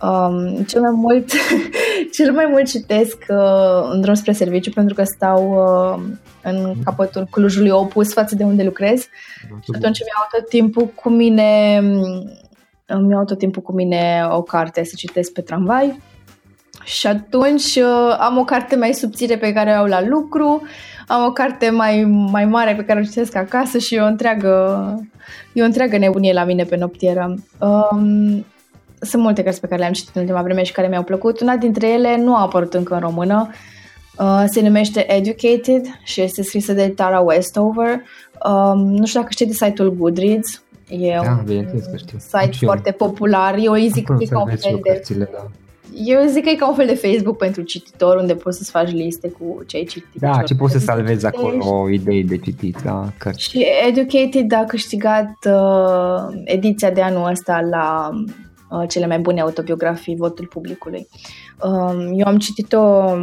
Um, 0.01 0.63
cel 0.63 0.81
mai 0.81 0.91
mult 0.91 1.31
cel 2.15 2.33
mai 2.33 2.45
mult 2.49 2.67
citesc 2.67 3.25
uh, 3.29 3.89
în 3.91 4.01
drum 4.01 4.13
spre 4.13 4.31
serviciu 4.31 4.71
pentru 4.71 4.95
că 4.95 5.03
stau 5.03 5.51
uh, 5.51 6.03
în 6.43 6.73
capătul 6.83 7.27
Clujului 7.31 7.69
opus 7.69 8.13
față 8.13 8.35
de 8.35 8.43
unde 8.43 8.63
lucrez. 8.63 9.01
Și 9.41 9.71
atunci 9.75 9.99
mi-au 9.99 10.27
tot 10.31 10.49
timpul 10.49 10.85
cu 10.85 11.09
mine 11.09 11.81
mi-au 12.99 13.23
tot 13.25 13.37
timpul 13.37 13.61
cu 13.61 13.71
mine 13.71 14.27
o 14.29 14.41
carte 14.41 14.83
să 14.83 14.93
citesc 14.95 15.31
pe 15.31 15.41
tramvai 15.41 16.01
Și 16.83 17.07
atunci 17.07 17.75
uh, 17.75 18.15
am 18.19 18.37
o 18.37 18.43
carte 18.43 18.75
mai 18.75 18.93
subțire 18.93 19.37
pe 19.37 19.53
care 19.53 19.71
o 19.71 19.73
au 19.73 19.85
la 19.85 20.05
lucru, 20.05 20.61
am 21.07 21.25
o 21.25 21.31
carte 21.31 21.69
mai, 21.69 22.03
mai 22.31 22.45
mare 22.45 22.75
pe 22.75 22.83
care 22.83 22.99
o 22.99 23.03
citesc 23.03 23.35
acasă 23.35 23.77
și 23.77 23.95
e 23.95 24.01
o 24.01 24.05
întreagă, 24.05 25.09
e 25.53 25.61
o 25.61 25.65
întreagă 25.65 25.97
nebunie 25.97 26.33
la 26.33 26.43
mine 26.43 26.63
pe 26.63 26.75
noptieră. 26.75 27.35
Um, 27.59 28.45
sunt 28.99 29.21
multe 29.21 29.43
cărți 29.43 29.59
pe 29.59 29.67
care 29.67 29.79
le-am 29.79 29.93
citit 29.93 30.15
în 30.15 30.21
ultima 30.21 30.41
vreme 30.41 30.63
și 30.63 30.71
care 30.71 30.87
mi-au 30.87 31.03
plăcut. 31.03 31.39
Una 31.39 31.55
dintre 31.55 31.87
ele 31.87 32.17
nu 32.17 32.35
a 32.35 32.41
apărut 32.41 32.73
încă 32.73 32.93
în 32.93 32.99
română. 32.99 33.49
Uh, 34.17 34.43
se 34.45 34.61
numește 34.61 35.13
Educated 35.13 35.85
și 36.03 36.21
este 36.21 36.43
scrisă 36.43 36.73
de 36.73 36.87
Tara 36.87 37.19
Westover. 37.19 38.01
Um, 38.45 38.79
nu 38.79 39.05
știu 39.05 39.19
dacă 39.19 39.31
știi 39.31 39.45
de 39.45 39.53
site-ul 39.53 39.95
Goodreads. 39.97 40.61
E 40.89 41.19
da, 41.23 41.41
un 41.47 41.65
știu. 41.97 42.17
site 42.17 42.65
foarte 42.65 42.91
popular. 42.91 43.55
Eu 43.57 43.71
îi 43.71 43.89
zic 43.89 44.05
că 44.05 44.15
e 44.19 44.25
ca 44.25 44.39
un 44.39 44.45
fel 44.45 44.79
de... 44.83 44.89
Cărțile, 44.89 45.29
da. 45.33 45.47
Eu 45.93 46.25
zic 46.27 46.43
că 46.43 46.49
e 46.49 46.55
ca 46.55 46.69
un 46.69 46.75
fel 46.75 46.85
de 46.85 46.95
Facebook 46.95 47.37
pentru 47.37 47.61
cititor 47.61 48.15
unde 48.15 48.35
poți 48.35 48.57
să-ți 48.57 48.71
faci 48.71 48.91
liste 48.91 49.29
cu 49.29 49.63
ce 49.65 49.77
ai 49.77 49.83
citit. 49.83 50.21
Da, 50.21 50.41
ce 50.45 50.55
poți 50.55 50.73
să 50.73 50.79
salvezi 50.79 51.25
acolo 51.25 51.89
idei 51.89 52.23
de 52.23 52.37
citit 52.37 52.83
la 52.83 52.91
da, 52.91 53.13
cărți. 53.17 53.41
Și 53.41 53.65
Educated 53.87 54.53
a 54.53 54.65
câștigat 54.65 55.31
uh, 55.45 56.41
ediția 56.43 56.91
de 56.91 57.01
anul 57.01 57.29
ăsta 57.29 57.61
la 57.69 58.09
uh, 58.69 58.89
cele 58.89 59.07
mai 59.07 59.19
bune 59.19 59.41
autobiografii, 59.41 60.15
votul 60.15 60.45
publicului. 60.45 61.07
Uh, 61.63 62.09
eu 62.13 62.27
am 62.27 62.37
citit-o 62.37 63.15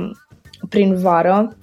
prin 0.69 0.97
vară 0.97 1.57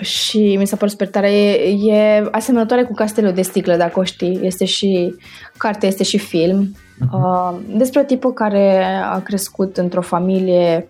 și 0.00 0.56
mi 0.58 0.66
s-a 0.66 0.76
părut 0.76 0.90
super 0.90 1.08
tare. 1.08 1.32
E, 1.32 1.92
e 1.92 2.28
asemănătoare 2.30 2.84
cu 2.84 2.92
Castelul 2.92 3.32
de 3.32 3.42
sticlă, 3.42 3.76
dacă 3.76 4.00
o 4.00 4.04
știi. 4.04 4.38
Este 4.42 4.64
și 4.64 5.14
carte, 5.56 5.86
este 5.86 6.02
și 6.02 6.18
film. 6.18 6.76
Uh-huh. 7.00 7.12
Uh, 7.12 7.58
despre 7.76 8.00
o 8.00 8.04
tipă 8.04 8.32
care 8.32 8.84
a 9.04 9.20
crescut 9.20 9.76
într-o 9.76 10.00
familie 10.00 10.86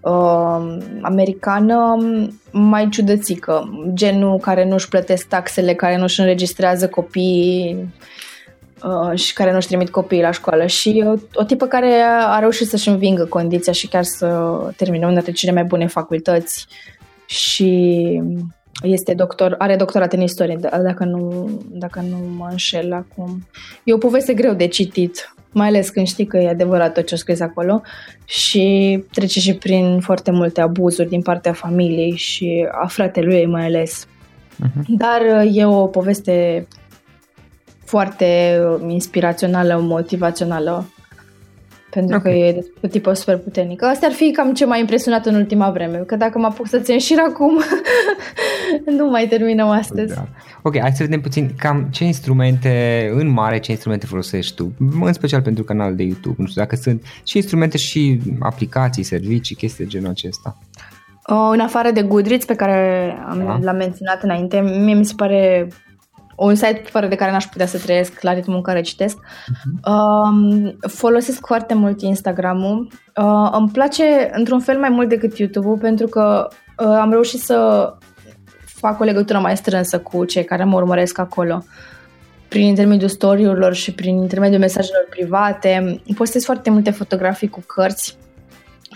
uh, 0.00 0.76
americană 1.02 1.96
mai 2.50 2.88
ciudățică, 2.88 3.68
genul 3.92 4.38
care 4.38 4.68
nu-și 4.68 4.88
plătesc 4.88 5.26
taxele, 5.28 5.74
care 5.74 5.96
nu-și 5.96 6.20
înregistrează 6.20 6.88
copiii 6.88 7.92
uh, 8.84 9.18
și 9.18 9.32
care 9.32 9.52
nu-și 9.52 9.66
trimit 9.66 9.90
copiii 9.90 10.22
la 10.22 10.30
școală 10.30 10.66
și 10.66 11.04
o, 11.06 11.40
o 11.40 11.44
tipă 11.44 11.66
care 11.66 12.02
a 12.26 12.38
reușit 12.38 12.68
să-și 12.68 12.88
învingă 12.88 13.24
condiția 13.24 13.72
și 13.72 13.88
chiar 13.88 14.02
să 14.02 14.58
termine 14.76 15.04
una 15.04 15.14
dintre 15.14 15.32
cele 15.32 15.52
mai 15.52 15.64
bune 15.64 15.86
facultăți 15.86 16.66
și 17.26 18.22
este 18.82 19.14
doctor, 19.14 19.54
are 19.58 19.76
doctorat 19.76 20.12
în 20.12 20.20
istorie, 20.20 20.58
dacă 20.82 21.04
nu, 21.04 21.50
dacă 21.70 22.00
nu 22.10 22.16
mă 22.36 22.46
înșel 22.50 22.92
acum. 22.92 23.46
E 23.84 23.92
o 23.92 23.98
poveste 23.98 24.34
greu 24.34 24.52
de 24.52 24.66
citit, 24.66 25.34
mai 25.52 25.66
ales 25.66 25.88
când 25.88 26.06
știi 26.06 26.26
că 26.26 26.36
e 26.36 26.48
adevărat 26.48 26.94
tot 26.94 27.06
ce 27.06 27.14
a 27.14 27.16
scris 27.16 27.40
acolo 27.40 27.82
și 28.24 29.04
trece 29.12 29.40
și 29.40 29.54
prin 29.54 30.00
foarte 30.00 30.30
multe 30.30 30.60
abuzuri 30.60 31.08
din 31.08 31.22
partea 31.22 31.52
familiei 31.52 32.16
și 32.16 32.68
a 32.82 32.86
fratelui 32.86 33.46
mai 33.46 33.64
ales. 33.64 34.06
Uh-huh. 34.06 34.84
Dar 34.86 35.20
e 35.52 35.64
o 35.64 35.86
poveste 35.86 36.66
foarte 37.84 38.60
inspirațională, 38.88 39.78
motivațională 39.80 40.93
pentru 41.94 42.16
okay. 42.16 42.32
că 42.32 42.38
e 42.38 42.64
de 42.80 42.88
tipă 42.88 43.12
super 43.12 43.36
puternică. 43.38 43.84
Asta 43.84 44.06
ar 44.06 44.12
fi 44.12 44.30
cam 44.30 44.54
ce 44.54 44.66
m-a 44.66 44.76
impresionat 44.76 45.26
în 45.26 45.34
ultima 45.34 45.70
vreme, 45.70 45.96
că 45.98 46.16
dacă 46.16 46.38
mă 46.38 46.46
apuc 46.46 46.68
să 46.68 46.78
țin 46.78 46.98
și 46.98 47.14
acum, 47.28 47.60
nu 48.98 49.10
mai 49.10 49.26
terminăm 49.26 49.68
astăzi. 49.68 50.14
Da. 50.14 50.26
Ok, 50.62 50.78
hai 50.78 50.90
să 50.90 51.02
vedem 51.02 51.20
puțin 51.20 51.50
cam 51.58 51.88
ce 51.90 52.04
instrumente, 52.04 53.10
în 53.14 53.28
mare, 53.28 53.58
ce 53.58 53.70
instrumente 53.70 54.06
folosești 54.06 54.54
tu, 54.54 54.72
în 55.00 55.12
special 55.12 55.42
pentru 55.42 55.64
canalul 55.64 55.96
de 55.96 56.02
YouTube. 56.02 56.34
Nu 56.38 56.46
știu 56.46 56.60
dacă 56.60 56.76
sunt 56.76 57.02
și 57.24 57.36
instrumente 57.36 57.76
și 57.76 58.20
aplicații, 58.40 59.02
servicii, 59.02 59.56
chestii 59.56 59.84
de 59.84 59.90
genul 59.90 60.10
acesta. 60.10 60.58
Uh, 61.28 61.50
în 61.52 61.60
afară 61.60 61.90
de 61.90 62.02
Goodreads, 62.02 62.44
pe 62.44 62.54
care 62.54 63.10
am, 63.28 63.38
da. 63.38 63.58
l-am 63.60 63.76
menționat 63.76 64.22
înainte, 64.22 64.60
mie 64.60 64.94
mi 64.94 65.04
se 65.04 65.12
pare 65.16 65.68
un 66.36 66.54
site 66.54 66.82
fără 66.84 67.06
de 67.06 67.14
care 67.14 67.30
n-aș 67.30 67.44
putea 67.44 67.66
să 67.66 67.78
trăiesc 67.78 68.20
la 68.20 68.32
ritmul 68.32 68.56
în 68.56 68.62
care 68.62 68.80
citesc. 68.80 69.16
Uh-huh. 69.18 69.92
Uh, 69.92 70.74
folosesc 70.88 71.46
foarte 71.46 71.74
mult 71.74 72.00
Instagram-ul. 72.00 72.88
Uh, 73.16 73.48
îmi 73.52 73.68
place 73.68 74.30
într-un 74.32 74.60
fel 74.60 74.78
mai 74.78 74.88
mult 74.88 75.08
decât 75.08 75.38
YouTube-ul 75.38 75.78
pentru 75.78 76.06
că 76.06 76.48
uh, 76.78 76.86
am 76.86 77.10
reușit 77.10 77.40
să 77.40 77.88
fac 78.64 79.00
o 79.00 79.04
legătură 79.04 79.38
mai 79.38 79.56
strânsă 79.56 79.98
cu 79.98 80.24
cei 80.24 80.44
care 80.44 80.64
mă 80.64 80.76
urmăresc 80.76 81.18
acolo 81.18 81.64
prin 82.48 82.66
intermediul 82.66 83.08
story-urilor 83.08 83.74
și 83.74 83.92
prin 83.92 84.16
intermediul 84.16 84.60
mesajelor 84.60 85.06
private. 85.10 86.00
Postez 86.16 86.44
foarte 86.44 86.70
multe 86.70 86.90
fotografii 86.90 87.48
cu 87.48 87.62
cărți 87.66 88.16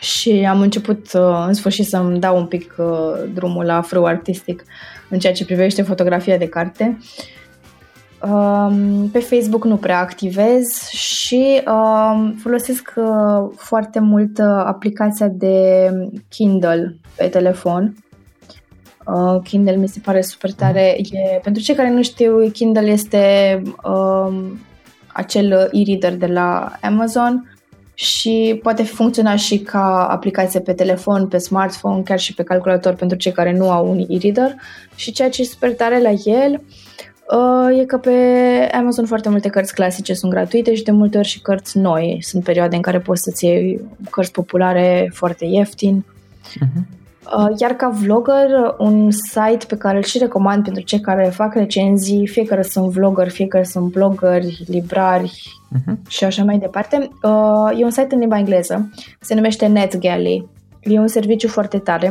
și 0.00 0.46
am 0.48 0.60
început 0.60 1.12
uh, 1.12 1.44
în 1.46 1.52
sfârșit 1.52 1.86
să-mi 1.86 2.20
dau 2.20 2.36
un 2.36 2.46
pic 2.46 2.74
uh, 2.78 2.86
drumul 3.34 3.64
la 3.64 3.80
frâu 3.80 4.04
artistic 4.04 4.64
în 5.08 5.18
ceea 5.18 5.32
ce 5.32 5.44
privește 5.44 5.82
fotografia 5.82 6.36
de 6.36 6.48
carte. 6.48 6.98
Um, 8.22 9.08
pe 9.08 9.18
Facebook 9.18 9.64
nu 9.64 9.76
prea 9.76 9.98
activez 9.98 10.88
și 10.88 11.62
um, 11.66 12.34
folosesc 12.34 12.92
uh, 12.96 13.50
foarte 13.56 14.00
mult 14.00 14.38
aplicația 14.64 15.28
de 15.28 15.90
Kindle 16.28 16.96
pe 17.16 17.26
telefon. 17.26 17.94
Kindle 19.44 19.76
mi 19.76 19.88
se 19.88 20.00
pare 20.04 20.20
super 20.20 20.52
tare. 20.52 20.96
E, 21.12 21.38
pentru 21.42 21.62
cei 21.62 21.74
care 21.74 21.90
nu 21.90 22.02
știu, 22.02 22.48
Kindle 22.52 22.90
este 22.90 23.62
um, 23.84 24.58
acel 25.12 25.70
e-reader 25.72 26.16
de 26.16 26.26
la 26.26 26.72
Amazon 26.82 27.57
și 28.00 28.58
poate 28.62 28.82
funcționa 28.82 29.36
și 29.36 29.58
ca 29.58 30.06
aplicație 30.10 30.60
pe 30.60 30.72
telefon, 30.72 31.28
pe 31.28 31.38
smartphone, 31.38 32.02
chiar 32.02 32.18
și 32.18 32.34
pe 32.34 32.42
calculator 32.42 32.94
pentru 32.94 33.16
cei 33.16 33.32
care 33.32 33.56
nu 33.56 33.70
au 33.70 33.90
un 33.90 34.04
e-reader 34.08 34.54
și 34.94 35.12
ceea 35.12 35.30
ce 35.30 35.40
e 35.40 35.44
super 35.44 35.74
tare 35.74 36.00
la 36.00 36.10
el 36.24 36.60
uh, 37.30 37.80
e 37.80 37.84
că 37.84 37.98
pe 37.98 38.10
Amazon 38.72 39.06
foarte 39.06 39.28
multe 39.28 39.48
cărți 39.48 39.74
clasice 39.74 40.14
sunt 40.14 40.32
gratuite 40.32 40.74
și 40.74 40.82
de 40.82 40.90
multe 40.90 41.18
ori 41.18 41.26
și 41.26 41.40
cărți 41.40 41.78
noi. 41.78 42.18
Sunt 42.20 42.44
perioade 42.44 42.76
în 42.76 42.82
care 42.82 42.98
poți 42.98 43.22
să-ți 43.22 43.44
iei 43.44 43.80
cărți 44.10 44.32
populare 44.32 45.10
foarte 45.14 45.44
ieftin. 45.44 46.04
Uh-huh. 46.04 46.97
Uh, 47.36 47.54
iar 47.58 47.72
ca 47.72 47.88
vlogger, 47.88 48.74
un 48.78 49.10
site 49.10 49.66
pe 49.68 49.76
care 49.76 49.96
îl 49.96 50.02
și 50.02 50.18
recomand 50.18 50.64
pentru 50.64 50.82
cei 50.82 51.00
care 51.00 51.24
fac 51.24 51.54
recenzii, 51.54 52.26
fie 52.26 52.44
că 52.44 52.62
sunt 52.62 52.90
vlogger, 52.90 53.28
fie 53.28 53.46
că 53.46 53.62
sunt 53.62 53.92
bloggeri, 53.92 54.64
librari 54.66 55.42
uh-huh. 55.76 56.08
și 56.08 56.24
așa 56.24 56.44
mai 56.44 56.58
departe, 56.58 57.10
uh, 57.22 57.78
e 57.80 57.84
un 57.84 57.90
site 57.90 58.14
în 58.14 58.20
limba 58.20 58.38
engleză, 58.38 58.90
se 59.20 59.34
numește 59.34 59.66
NetGalley. 59.66 60.48
E 60.80 60.98
un 60.98 61.06
serviciu 61.06 61.48
foarte 61.48 61.78
tare 61.78 62.08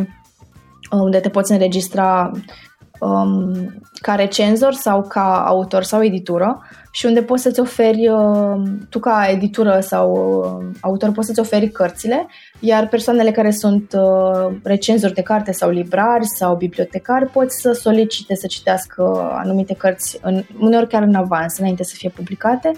uh, 0.91 0.99
unde 0.99 1.19
te 1.19 1.29
poți 1.29 1.51
înregistra 1.51 2.31
um, 2.99 3.73
ca 4.01 4.15
recenzor 4.15 4.73
sau 4.73 5.01
ca 5.01 5.43
autor 5.45 5.83
sau 5.83 6.03
editură 6.03 6.61
și 6.91 7.05
unde 7.05 7.21
poți 7.21 7.41
să-ți 7.41 7.59
oferi, 7.59 8.07
uh, 8.09 8.61
tu 8.89 8.99
ca 8.99 9.27
editură 9.31 9.79
sau 9.79 10.11
uh, 10.13 10.77
autor 10.81 11.11
poți 11.11 11.27
să-ți 11.27 11.39
oferi 11.39 11.69
cărțile, 11.69 12.27
iar 12.59 12.87
persoanele 12.87 13.31
care 13.31 13.51
sunt 13.51 13.93
uh, 13.97 14.55
recenzori 14.63 15.13
de 15.13 15.21
carte 15.21 15.51
sau 15.51 15.69
librari 15.69 16.25
sau 16.25 16.55
bibliotecari 16.55 17.25
pot 17.25 17.51
să 17.51 17.71
solicite 17.71 18.35
să 18.35 18.47
citească 18.47 19.31
anumite 19.33 19.73
cărți, 19.73 20.19
în, 20.21 20.43
uneori 20.59 20.87
chiar 20.87 21.03
în 21.03 21.15
avans, 21.15 21.57
înainte 21.57 21.83
să 21.83 21.93
fie 21.97 22.09
publicate 22.09 22.71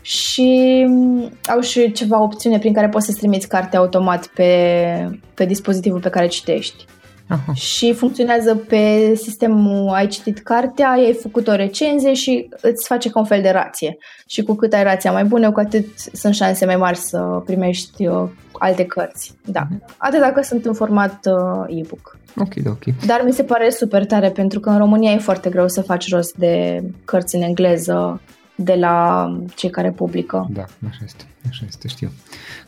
și 0.00 0.84
um, 0.88 1.30
au 1.46 1.60
și 1.60 1.92
ceva 1.92 2.22
opțiune 2.22 2.58
prin 2.58 2.72
care 2.72 2.88
poți 2.88 3.06
să-ți 3.06 3.18
trimiți 3.18 3.48
carte 3.48 3.76
automat 3.76 4.26
pe, 4.26 5.20
pe 5.34 5.44
dispozitivul 5.44 6.00
pe 6.00 6.10
care 6.10 6.26
citești. 6.26 6.84
Aha. 7.30 7.52
și 7.52 7.92
funcționează 7.92 8.54
pe 8.54 9.14
sistemul 9.14 9.88
ai 9.88 10.06
citit 10.06 10.38
cartea, 10.38 10.90
ai 10.90 11.18
făcut 11.22 11.48
o 11.48 11.54
recenzie 11.54 12.14
și 12.14 12.48
îți 12.60 12.86
face 12.86 13.10
ca 13.10 13.18
un 13.18 13.24
fel 13.24 13.42
de 13.42 13.50
rație. 13.50 13.96
Și 14.26 14.42
cu 14.42 14.54
cât 14.54 14.72
ai 14.72 14.82
rația 14.82 15.12
mai 15.12 15.24
bună, 15.24 15.52
cu 15.52 15.60
atât 15.60 15.86
sunt 16.12 16.34
șanse 16.34 16.64
mai 16.64 16.76
mari 16.76 16.96
să 16.96 17.42
primești 17.44 18.06
uh, 18.06 18.28
alte 18.52 18.84
cărți. 18.84 19.34
Da. 19.44 19.66
Mhm. 19.70 19.84
Atât 19.96 20.20
dacă 20.20 20.42
sunt 20.42 20.64
în 20.64 20.74
format 20.74 21.18
uh, 21.26 21.78
e-book. 21.78 22.18
Ok, 22.36 22.52
ok. 22.66 22.84
Dar 23.06 23.22
mi 23.24 23.32
se 23.32 23.42
pare 23.42 23.70
super 23.70 24.06
tare 24.06 24.30
pentru 24.30 24.60
că 24.60 24.70
în 24.70 24.78
România 24.78 25.12
e 25.12 25.18
foarte 25.18 25.50
greu 25.50 25.68
să 25.68 25.82
faci 25.82 26.10
rost 26.10 26.34
de 26.36 26.82
cărți 27.04 27.36
în 27.36 27.42
engleză 27.42 28.20
de 28.54 28.74
la 28.74 29.26
cei 29.54 29.70
care 29.70 29.90
publică. 29.90 30.48
Da, 30.50 30.64
așa 30.88 31.00
este, 31.04 31.24
așa 31.48 31.64
este, 31.68 31.88
știu 31.88 32.10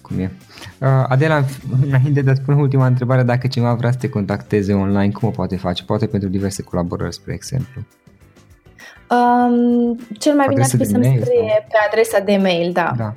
cum 0.02 0.18
e. 0.18 0.32
Uh, 0.78 0.88
Adela, 1.08 1.44
înainte 1.86 2.22
de 2.22 2.30
a 2.30 2.34
spune 2.34 2.60
ultima 2.60 2.86
întrebare, 2.86 3.22
dacă 3.22 3.46
cineva 3.46 3.74
vrea 3.74 3.90
să 3.90 3.98
te 3.98 4.08
contacteze 4.08 4.72
online, 4.72 5.12
cum 5.12 5.28
o 5.28 5.30
poate 5.30 5.56
face? 5.56 5.84
Poate 5.84 6.06
pentru 6.06 6.28
diverse 6.28 6.62
colaborări, 6.62 7.14
spre 7.14 7.32
exemplu. 7.32 7.82
Um, 9.10 9.98
cel 10.18 10.34
mai 10.34 10.46
bine 10.48 10.62
ar 10.62 10.68
fi 10.68 10.85
să-mi 10.85 11.04
scrie 11.04 11.24
sau? 11.24 11.35
pe 11.68 11.77
adresa 11.88 12.20
de 12.20 12.37
mail, 12.37 12.72
da. 12.72 12.92
da. 12.96 13.12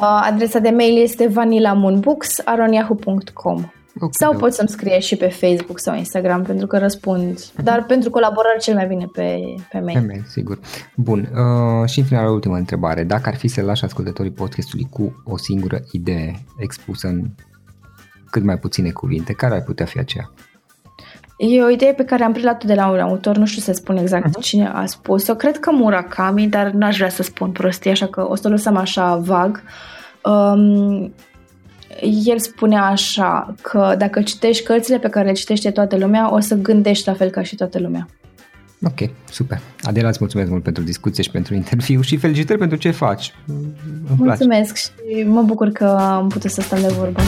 Uh, 0.00 0.26
adresa 0.30 0.58
de 0.58 0.70
mail 0.70 1.02
este 1.02 1.26
vanilamunbooks.com 1.26 3.70
Okay, 3.94 4.08
sau 4.10 4.36
pot 4.36 4.52
să-mi 4.52 4.68
scrie 4.68 4.98
și 4.98 5.16
pe 5.16 5.28
Facebook 5.28 5.78
sau 5.78 5.96
Instagram 5.96 6.42
pentru 6.42 6.66
că 6.66 6.78
răspund, 6.78 7.40
uh-huh. 7.40 7.62
dar 7.62 7.84
pentru 7.84 8.10
colaborare 8.10 8.58
cel 8.58 8.74
mai 8.74 8.86
bine 8.86 9.06
pe, 9.12 9.38
pe 9.72 9.78
mail. 9.78 10.00
Pe 10.00 10.06
mail, 10.06 10.24
sigur. 10.28 10.58
Bun, 10.96 11.18
uh, 11.18 11.88
și 11.88 11.98
în 11.98 12.04
final 12.04 12.26
o 12.26 12.32
ultimă 12.32 12.56
întrebare. 12.56 13.04
Dacă 13.04 13.28
ar 13.28 13.36
fi 13.36 13.48
să 13.48 13.62
lași 13.62 13.84
ascultătorii 13.84 14.30
podcastului 14.30 14.86
cu 14.90 15.22
o 15.24 15.36
singură 15.36 15.80
idee 15.92 16.44
expusă 16.58 17.06
în 17.06 17.22
cât 18.30 18.42
mai 18.42 18.58
puține 18.58 18.90
cuvinte, 18.90 19.32
care 19.32 19.54
ar 19.54 19.62
putea 19.62 19.86
fi 19.86 19.98
aceea? 19.98 20.30
E 21.36 21.62
o 21.62 21.70
idee 21.70 21.92
pe 21.92 22.04
care 22.04 22.24
am 22.24 22.32
preluat-o 22.32 22.66
de 22.66 22.74
la 22.74 22.90
un 22.90 22.98
autor, 22.98 23.36
nu 23.36 23.46
știu 23.46 23.62
să 23.62 23.72
spun 23.72 23.96
exact 23.96 24.28
uh-huh. 24.28 24.40
cine 24.40 24.68
a 24.68 24.86
spus-o. 24.86 25.34
Cred 25.34 25.58
că 25.58 25.70
Murakami, 25.70 26.48
dar 26.48 26.70
n-aș 26.70 26.96
vrea 26.96 27.08
să 27.08 27.22
spun 27.22 27.50
prostii, 27.50 27.90
așa 27.90 28.06
că 28.06 28.28
o 28.28 28.34
să 28.34 28.48
o 28.48 28.50
lăsăm 28.50 28.76
așa 28.76 29.16
vag. 29.16 29.62
Um, 30.24 31.12
el 32.24 32.38
spunea 32.38 32.84
așa 32.84 33.54
că 33.62 33.94
dacă 33.98 34.22
citești 34.22 34.64
cărțile 34.64 34.98
pe 34.98 35.08
care 35.08 35.26
le 35.26 35.32
citește 35.32 35.70
toată 35.70 35.96
lumea, 35.96 36.34
o 36.34 36.40
să 36.40 36.54
gândești 36.54 37.08
la 37.08 37.14
fel 37.14 37.30
ca 37.30 37.42
și 37.42 37.54
toată 37.54 37.78
lumea. 37.78 38.08
Ok, 38.82 39.10
super. 39.30 39.60
Adela, 39.82 40.08
îți 40.08 40.18
mulțumesc 40.20 40.50
mult 40.50 40.62
pentru 40.62 40.82
discuție 40.82 41.22
și 41.22 41.30
pentru 41.30 41.54
interviu 41.54 42.00
și 42.00 42.16
felicitări 42.16 42.58
pentru 42.58 42.78
ce 42.78 42.90
faci. 42.90 43.34
Îmi 43.46 44.16
mulțumesc 44.16 44.92
place. 44.92 45.18
și 45.18 45.26
mă 45.26 45.42
bucur 45.42 45.68
că 45.68 45.84
am 45.84 46.28
putut 46.28 46.50
să 46.50 46.60
stăm 46.60 46.80
de 46.80 46.88
vorbă. 46.88 47.20